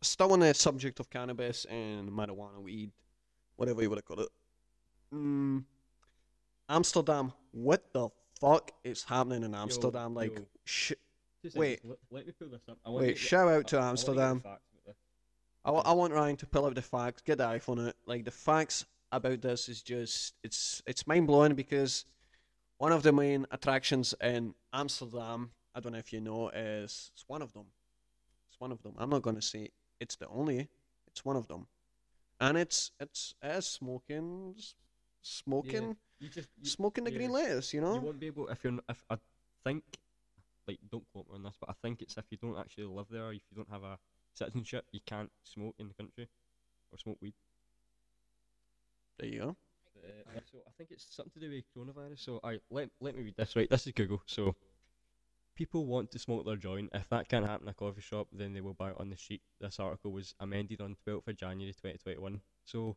still 0.00 0.32
on 0.32 0.40
the 0.40 0.54
subject 0.54 1.00
of 1.00 1.10
cannabis 1.10 1.64
and 1.66 2.10
marijuana, 2.10 2.58
weed, 2.60 2.90
whatever 3.56 3.82
you 3.82 3.90
want 3.90 3.98
to 3.98 4.02
call 4.02 4.20
it. 4.20 4.28
Mm, 5.14 5.64
Amsterdam, 6.68 7.32
what 7.50 7.92
the 7.92 8.08
fuck 8.40 8.72
is 8.84 9.04
happening 9.04 9.44
in 9.44 9.54
Amsterdam? 9.54 10.14
like, 10.14 10.34
yo. 10.34 10.46
sh- 10.64 10.92
wait. 11.54 11.80
Let, 11.84 11.98
let 12.10 12.26
me 12.26 12.32
pull 12.38 12.48
this 12.48 12.62
up. 12.68 12.78
I 12.84 12.90
wait, 12.90 13.18
shout 13.18 13.48
out 13.48 13.66
to 13.68 13.78
I, 13.78 13.90
Amsterdam. 13.90 14.42
I, 15.64 15.70
wa- 15.70 15.82
I 15.84 15.92
want 15.92 16.12
Ryan 16.12 16.36
to 16.36 16.46
pull 16.46 16.66
out 16.66 16.74
the 16.74 16.82
facts, 16.82 17.22
get 17.22 17.38
the 17.38 17.44
iPhone 17.44 17.78
on 17.78 17.88
it. 17.88 17.96
Like 18.06 18.24
the 18.24 18.30
facts 18.30 18.84
about 19.12 19.42
this 19.42 19.68
is 19.68 19.82
just 19.82 20.34
it's 20.42 20.82
it's 20.86 21.06
mind 21.06 21.26
blowing 21.26 21.54
because 21.54 22.04
one 22.78 22.90
of 22.90 23.02
the 23.02 23.12
main 23.12 23.46
attractions 23.50 24.14
in 24.20 24.54
Amsterdam, 24.72 25.50
I 25.74 25.80
don't 25.80 25.92
know 25.92 25.98
if 25.98 26.12
you 26.12 26.20
know, 26.20 26.48
is 26.48 27.12
it's 27.14 27.24
one 27.28 27.42
of 27.42 27.52
them. 27.52 27.66
One 28.62 28.70
of 28.70 28.80
them. 28.84 28.94
I'm 28.96 29.10
not 29.10 29.22
gonna 29.22 29.42
say 29.42 29.70
it's 29.98 30.14
the 30.14 30.28
only. 30.28 30.68
It's 31.08 31.24
one 31.24 31.34
of 31.34 31.48
them, 31.48 31.66
and 32.38 32.56
it's 32.56 32.92
it's 33.00 33.34
as 33.42 33.66
smoking, 33.66 34.54
smoking, 35.20 35.96
You 36.20 36.28
just 36.28 36.48
you, 36.62 36.70
smoking 36.70 37.02
the 37.02 37.10
green 37.10 37.30
yeah. 37.30 37.38
lettuce. 37.38 37.74
You 37.74 37.80
know. 37.80 37.94
you 37.94 38.00
won't 38.02 38.20
be 38.20 38.28
able 38.28 38.46
if 38.46 38.62
you're 38.62 38.78
if 38.88 39.04
I 39.10 39.16
think 39.64 39.82
like 40.68 40.78
don't 40.92 41.02
quote 41.12 41.28
me 41.28 41.34
on 41.34 41.42
this, 41.42 41.56
but 41.58 41.70
I 41.70 41.72
think 41.82 42.02
it's 42.02 42.16
if 42.16 42.24
you 42.30 42.38
don't 42.40 42.56
actually 42.56 42.84
live 42.84 43.08
there, 43.10 43.32
if 43.32 43.42
you 43.50 43.56
don't 43.56 43.68
have 43.68 43.82
a 43.82 43.98
citizenship, 44.32 44.84
you 44.92 45.00
can't 45.04 45.32
smoke 45.42 45.74
in 45.80 45.88
the 45.88 45.94
country 45.94 46.28
or 46.92 46.98
smoke 46.98 47.18
weed. 47.20 47.34
There 49.18 49.28
you 49.28 49.40
go. 49.40 49.56
Uh, 49.96 50.38
so 50.52 50.58
I 50.68 50.70
think 50.78 50.92
it's 50.92 51.06
something 51.10 51.42
to 51.42 51.48
do 51.48 51.50
with 51.56 51.64
coronavirus. 51.74 52.20
So 52.20 52.38
I 52.44 52.60
let 52.70 52.90
let 53.00 53.16
me 53.16 53.24
read 53.24 53.34
this. 53.36 53.56
Right, 53.56 53.68
this 53.68 53.88
is 53.88 53.92
Google. 53.92 54.22
So 54.26 54.54
people 55.54 55.86
want 55.86 56.10
to 56.12 56.18
smoke 56.18 56.44
their 56.44 56.56
joint. 56.56 56.90
If 56.94 57.08
that 57.10 57.28
can't 57.28 57.46
happen 57.46 57.66
in 57.66 57.70
a 57.70 57.74
coffee 57.74 58.00
shop, 58.00 58.28
then 58.32 58.52
they 58.52 58.60
will 58.60 58.74
buy 58.74 58.90
it 58.90 58.96
on 58.98 59.10
the 59.10 59.16
street. 59.16 59.42
This 59.60 59.78
article 59.78 60.12
was 60.12 60.34
amended 60.40 60.80
on 60.80 60.96
12th 61.06 61.28
of 61.28 61.36
January 61.36 61.72
2021. 61.72 62.40
So 62.64 62.96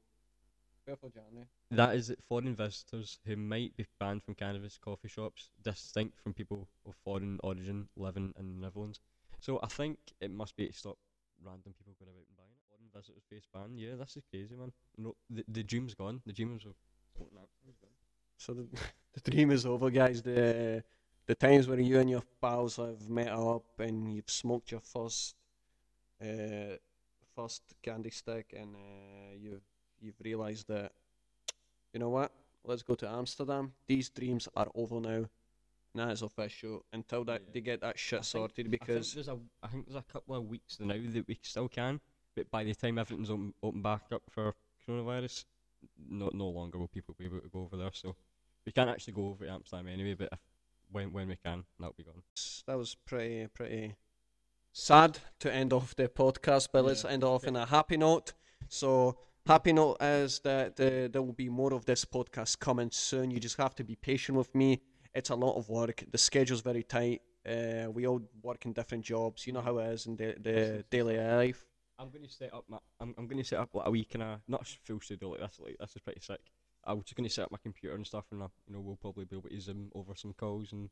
12th 0.88 1.04
of 1.04 1.14
January. 1.14 1.48
that 1.72 1.96
is 1.96 2.08
that 2.08 2.24
foreign 2.24 2.56
visitors 2.56 3.20
who 3.26 3.36
might 3.36 3.76
be 3.76 3.86
banned 4.00 4.24
from 4.24 4.36
cannabis 4.36 4.78
coffee 4.78 5.08
shops, 5.08 5.50
distinct 5.64 6.20
from 6.20 6.34
people 6.34 6.68
of 6.88 6.96
foreign 7.04 7.40
origin 7.44 7.88
living 7.96 8.34
in 8.40 8.48
the 8.48 8.68
Netherlands. 8.68 9.00
So 9.40 9.60
I 9.62 9.68
think 9.68 9.98
it 10.22 10.32
must 10.32 10.56
be 10.56 10.68
to 10.68 10.74
stop 10.74 10.98
random 11.44 11.74
people 11.78 11.94
going 12.00 12.10
about 12.10 12.26
and 12.28 12.38
buying 12.38 12.50
it. 12.50 12.62
Foreign 12.70 12.90
visitors 12.94 13.24
face 13.30 13.48
ban. 13.54 13.78
Yeah, 13.78 13.96
this 13.96 14.16
is 14.16 14.24
crazy, 14.30 14.56
man. 14.56 14.72
No, 14.98 15.16
the 15.30 15.44
the 15.48 15.64
dream's 15.64 15.94
gone. 15.94 16.22
The 16.26 16.34
dreams 16.34 16.66
of 16.66 16.76
smoking 17.16 17.38
So 18.38 18.54
the, 18.54 18.68
the 19.14 19.32
dream 19.32 19.52
is 19.52 19.66
over, 19.66 19.90
guys. 19.90 20.22
The 20.22 20.84
the 21.28 21.36
times 21.36 21.68
where 21.68 21.80
you 21.80 22.00
and 22.00 22.10
your 22.10 22.24
pals 22.42 22.78
have 22.78 23.10
met 23.10 23.30
up 23.30 23.64
and 23.80 24.14
you've 24.14 24.30
smoked 24.30 24.72
your 24.72 24.82
first 24.82 25.36
uh, 26.22 26.78
first 27.36 27.62
candy 27.84 28.10
stick, 28.10 28.54
and 28.58 28.76
uh, 28.76 29.34
you've 29.40 29.62
you've 30.02 30.20
realised 30.24 30.68
that 30.68 30.92
you 31.94 32.00
know 32.00 32.10
what? 32.10 32.32
Let's 32.64 32.84
go 32.84 32.96
to 32.96 33.08
Amsterdam. 33.10 33.74
These 33.88 34.10
dreams 34.10 34.48
are 34.56 34.68
over 34.76 35.00
now. 35.00 35.26
And 35.94 36.04
that 36.04 36.12
is 36.12 36.24
official 36.24 36.84
until 36.92 37.24
that 37.26 37.42
Yeah. 37.46 37.50
they 37.54 37.62
get 37.62 37.80
that 37.82 37.98
shit 37.98 38.18
I 38.20 38.22
think- 38.22 38.26
sorted 38.26 38.68
I 38.68 38.70
think 38.70 38.80
because 38.82 39.14
there's 39.14 39.28
a 39.30 39.38
I 39.64 39.68
think 39.68 39.86
there's 39.86 39.96
a 39.96 40.12
couple 40.12 40.36
of 40.36 40.46
weeks 40.46 40.78
now 40.80 40.88
that 40.94 41.28
we 41.28 41.40
still 41.42 41.70
can, 41.70 42.02
but 42.36 42.52
by 42.52 42.64
the 42.66 42.76
time 42.76 42.98
everything's 42.98 43.30
open, 43.30 43.54
open 43.64 43.82
back 43.82 44.04
up 44.12 44.24
for 44.30 44.54
coronavirus, 44.86 45.46
no 46.10 46.30
no 46.34 46.50
longer 46.50 46.78
will 46.80 46.90
people 46.90 47.16
be 47.18 47.26
able 47.26 47.40
to 47.40 47.48
go 47.48 47.62
over 47.62 47.78
there. 47.78 47.92
So 47.94 48.16
we 48.66 48.72
can't 48.74 48.90
actually 48.90 49.14
go 49.14 49.30
over 49.30 49.46
to 49.46 49.52
Amsterdam 49.52 49.88
anyway, 49.88 50.16
but 50.16 50.30
if, 50.34 50.40
when 50.92 51.12
when 51.12 51.28
we 51.28 51.38
can, 51.44 51.66
that'll 51.80 51.96
be 51.98 52.04
gone. 52.04 52.24
that 52.68 52.78
was 52.78 52.96
pretty 53.06 53.48
pretty 53.48 53.96
sad 54.74 55.20
to 55.40 55.54
end 55.54 55.74
off 55.74 55.96
the 55.96 56.08
podcast, 56.08 56.70
but 56.74 56.86
let's 56.86 57.06
end 57.06 57.24
off 57.24 57.46
in 57.46 57.56
a 57.56 57.66
happy 57.66 57.98
note. 57.98 58.34
So 58.68 59.18
happy 59.46 59.74
note 59.74 60.02
is 60.02 60.40
that 60.40 60.80
uh, 60.80 61.08
there 61.12 61.22
will 61.22 61.34
be 61.34 61.50
more 61.50 61.74
of 61.74 61.86
this 61.86 62.06
podcast 62.06 62.60
coming 62.60 62.90
soon. 62.92 63.32
You 63.32 63.40
just 63.40 63.58
have 63.58 63.76
to 63.76 63.84
be 63.84 63.96
patient 63.96 64.38
with 64.38 64.54
me. 64.54 64.82
It's 65.14 65.30
a 65.30 65.36
lot 65.36 65.56
of 65.58 65.70
work. 65.70 66.04
The 66.12 66.18
schedule's 66.18 66.62
very 66.62 66.84
tight. 66.84 67.22
Uh, 67.48 67.90
we 67.92 68.08
all 68.08 68.22
work 68.42 68.66
in 68.66 68.74
different 68.74 69.06
jobs. 69.06 69.48
You 69.48 69.54
know 69.54 69.62
how 69.62 69.78
it 69.78 69.88
is 69.94 70.08
in 70.08 70.16
the, 70.18 70.36
the 70.42 70.86
daily 70.90 71.18
life. 71.18 71.66
I'm 71.98 72.10
going 72.10 72.26
to 72.26 72.30
set 72.32 72.54
up 72.54 72.66
my 72.68 72.78
I'm 73.00 73.14
I'm 73.18 73.28
going 73.28 73.42
to 73.42 73.48
set 73.48 73.60
up 73.60 73.74
like 73.74 73.88
a 73.88 73.92
week 73.92 74.14
and 74.16 74.24
of 74.24 74.40
not 74.48 74.62
a 74.64 74.66
full 74.84 75.00
studio 75.00 75.30
like 75.30 75.40
this. 75.40 75.60
Like 75.60 75.78
this 75.80 75.96
is 75.96 76.02
pretty 76.02 76.22
sick. 76.22 76.42
I'm 76.86 77.02
just 77.04 77.16
going 77.16 77.28
to 77.28 77.34
set 77.34 77.46
up 77.46 77.52
my 77.52 77.58
computer 77.62 77.96
and 77.96 78.06
stuff, 78.06 78.26
and 78.32 78.42
uh, 78.42 78.48
you 78.68 78.74
know 78.74 78.80
we'll 78.80 78.96
probably 78.98 79.26
be 79.26 79.36
able 79.38 79.50
to 79.50 79.60
zoom 79.60 79.92
over 79.96 80.14
some 80.16 80.34
calls 80.34 80.72
and 80.72 80.90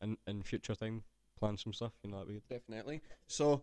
and 0.00 0.16
in 0.26 0.42
future 0.42 0.74
time 0.74 1.02
plan 1.38 1.56
some 1.56 1.72
stuff. 1.72 1.92
You 2.02 2.10
know 2.10 2.18
that'd 2.18 2.28
be 2.28 2.34
good. 2.34 2.48
Definitely. 2.48 3.02
So, 3.26 3.62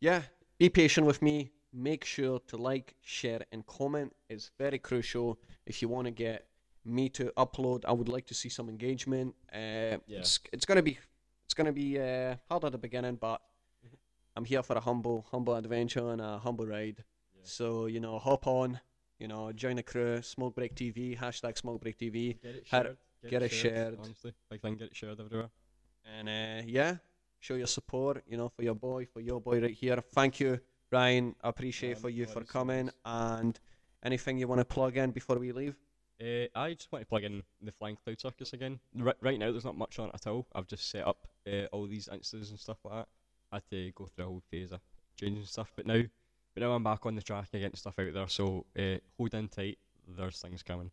yeah, 0.00 0.22
be 0.58 0.68
patient 0.68 1.06
with 1.06 1.22
me. 1.22 1.50
Make 1.72 2.04
sure 2.04 2.38
to 2.48 2.56
like, 2.56 2.94
share, 3.02 3.40
and 3.52 3.66
comment. 3.66 4.14
It's 4.28 4.50
very 4.58 4.78
crucial 4.78 5.38
if 5.66 5.82
you 5.82 5.88
want 5.88 6.06
to 6.06 6.10
get 6.10 6.46
me 6.84 7.08
to 7.10 7.32
upload. 7.36 7.84
I 7.86 7.92
would 7.92 8.08
like 8.08 8.26
to 8.26 8.34
see 8.34 8.48
some 8.48 8.68
engagement. 8.68 9.34
Uh, 9.52 9.98
Yeah. 10.06 10.20
It's 10.20 10.40
it's 10.52 10.64
gonna 10.64 10.82
be 10.82 10.98
it's 11.44 11.54
gonna 11.54 11.72
be 11.72 11.98
uh, 12.00 12.36
hard 12.48 12.64
at 12.64 12.72
the 12.72 12.78
beginning, 12.78 13.16
but 13.16 13.40
I'm 14.36 14.44
here 14.44 14.62
for 14.62 14.76
a 14.76 14.80
humble 14.80 15.26
humble 15.30 15.54
adventure 15.54 16.10
and 16.10 16.20
a 16.20 16.38
humble 16.38 16.66
ride. 16.66 17.04
Yeah. 17.34 17.40
So 17.44 17.86
you 17.86 18.00
know, 18.00 18.18
hop 18.18 18.46
on. 18.46 18.80
You 19.18 19.28
know, 19.28 19.50
join 19.52 19.76
the 19.76 19.82
crew. 19.82 20.20
Smoke 20.22 20.54
Break 20.54 20.74
TV. 20.74 21.18
Hashtag 21.18 21.56
Smoke 21.56 21.80
Break 21.80 21.98
TV. 21.98 22.40
Get 22.42 22.54
it 22.56 22.66
shared. 22.66 22.96
get 23.28 23.42
it 23.42 23.52
shared. 23.52 23.98
Honestly, 24.02 24.32
big 24.50 24.60
thing. 24.60 24.76
Get 24.76 24.88
it 24.88 24.96
shared 24.96 25.18
everywhere. 25.20 25.48
And 26.18 26.28
uh, 26.28 26.62
yeah, 26.66 26.96
show 27.40 27.54
your 27.54 27.66
support, 27.66 28.22
you 28.28 28.36
know, 28.36 28.48
for 28.48 28.62
your 28.62 28.74
boy, 28.74 29.06
for 29.06 29.20
your 29.20 29.40
boy 29.40 29.60
right 29.60 29.72
here. 29.74 29.96
Thank 30.12 30.38
you, 30.40 30.60
Ryan. 30.92 31.34
I 31.42 31.48
appreciate 31.48 31.96
Um, 31.96 32.02
for 32.02 32.10
you 32.10 32.26
for 32.26 32.42
coming. 32.44 32.90
And 33.04 33.58
anything 34.04 34.38
you 34.38 34.48
want 34.48 34.60
to 34.60 34.64
plug 34.64 34.96
in 34.96 35.10
before 35.12 35.38
we 35.38 35.52
leave? 35.52 35.76
Uh, 36.20 36.46
I 36.54 36.74
just 36.74 36.90
want 36.92 37.02
to 37.02 37.06
plug 37.06 37.24
in 37.24 37.42
the 37.60 37.72
Flying 37.72 37.96
Cloud 38.02 38.20
Circus 38.20 38.52
again. 38.52 38.78
Right, 38.94 39.16
right 39.20 39.38
now, 39.38 39.50
there's 39.50 39.64
not 39.66 39.76
much 39.76 39.98
on 39.98 40.08
it 40.08 40.14
at 40.14 40.26
all. 40.26 40.46
I've 40.54 40.66
just 40.66 40.88
set 40.90 41.06
up 41.06 41.26
uh, 41.46 41.66
all 41.72 41.86
these 41.86 42.08
instas 42.08 42.50
and 42.50 42.58
stuff 42.58 42.78
like 42.84 42.94
that. 42.94 43.08
I 43.52 43.56
had 43.56 43.70
to 43.70 43.92
go 43.92 44.06
through 44.06 44.24
a 44.24 44.28
whole 44.28 44.42
phase 44.50 44.72
of 44.72 44.80
changing 45.20 45.44
stuff, 45.44 45.72
but 45.76 45.86
now, 45.86 46.02
but 46.56 46.62
now 46.62 46.72
I'm 46.72 46.82
back 46.82 47.04
on 47.04 47.14
the 47.14 47.20
track 47.22 47.48
and 47.52 47.60
getting 47.60 47.76
stuff 47.76 47.98
out 47.98 48.14
there. 48.14 48.28
So 48.28 48.64
uh, 48.78 48.96
hold 49.18 49.34
in 49.34 49.48
tight. 49.48 49.78
There's 50.08 50.40
things 50.40 50.62
coming, 50.62 50.90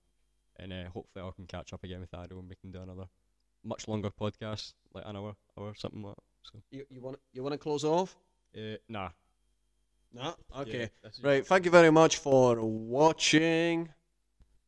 and 0.57 0.73
uh, 0.73 0.89
hopefully 0.93 1.25
I 1.25 1.31
can 1.31 1.45
catch 1.45 1.71
up 1.71 1.83
again 1.85 2.01
with 2.01 2.13
Ado 2.13 2.37
and 2.37 2.49
we 2.49 2.55
can 2.55 2.71
do 2.71 2.81
another 2.81 3.05
much 3.63 3.87
longer 3.87 4.09
podcast, 4.09 4.73
like 4.93 5.05
an 5.07 5.15
hour, 5.15 5.35
hour 5.57 5.73
something 5.77 6.03
like 6.03 6.15
that. 6.15 6.51
So 6.51 6.59
You 6.71 6.85
you 6.89 6.99
want 6.99 7.17
you 7.31 7.43
want 7.43 7.53
to 7.53 7.57
close 7.57 7.85
off? 7.85 8.17
uh, 8.57 8.75
nah. 8.89 9.09
No. 10.13 10.35
Okay. 10.59 10.89
Yeah, 11.03 11.09
Right. 11.23 11.47
Thank 11.47 11.63
you 11.65 11.71
very 11.71 11.91
much 11.91 12.17
for 12.17 12.57
watching. 12.59 13.89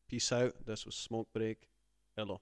Peace 0.08 0.32
out. 0.32 0.54
This 0.66 0.86
was 0.86 0.96
Smoke 0.96 1.28
Break. 1.34 1.68
Hello. 2.16 2.40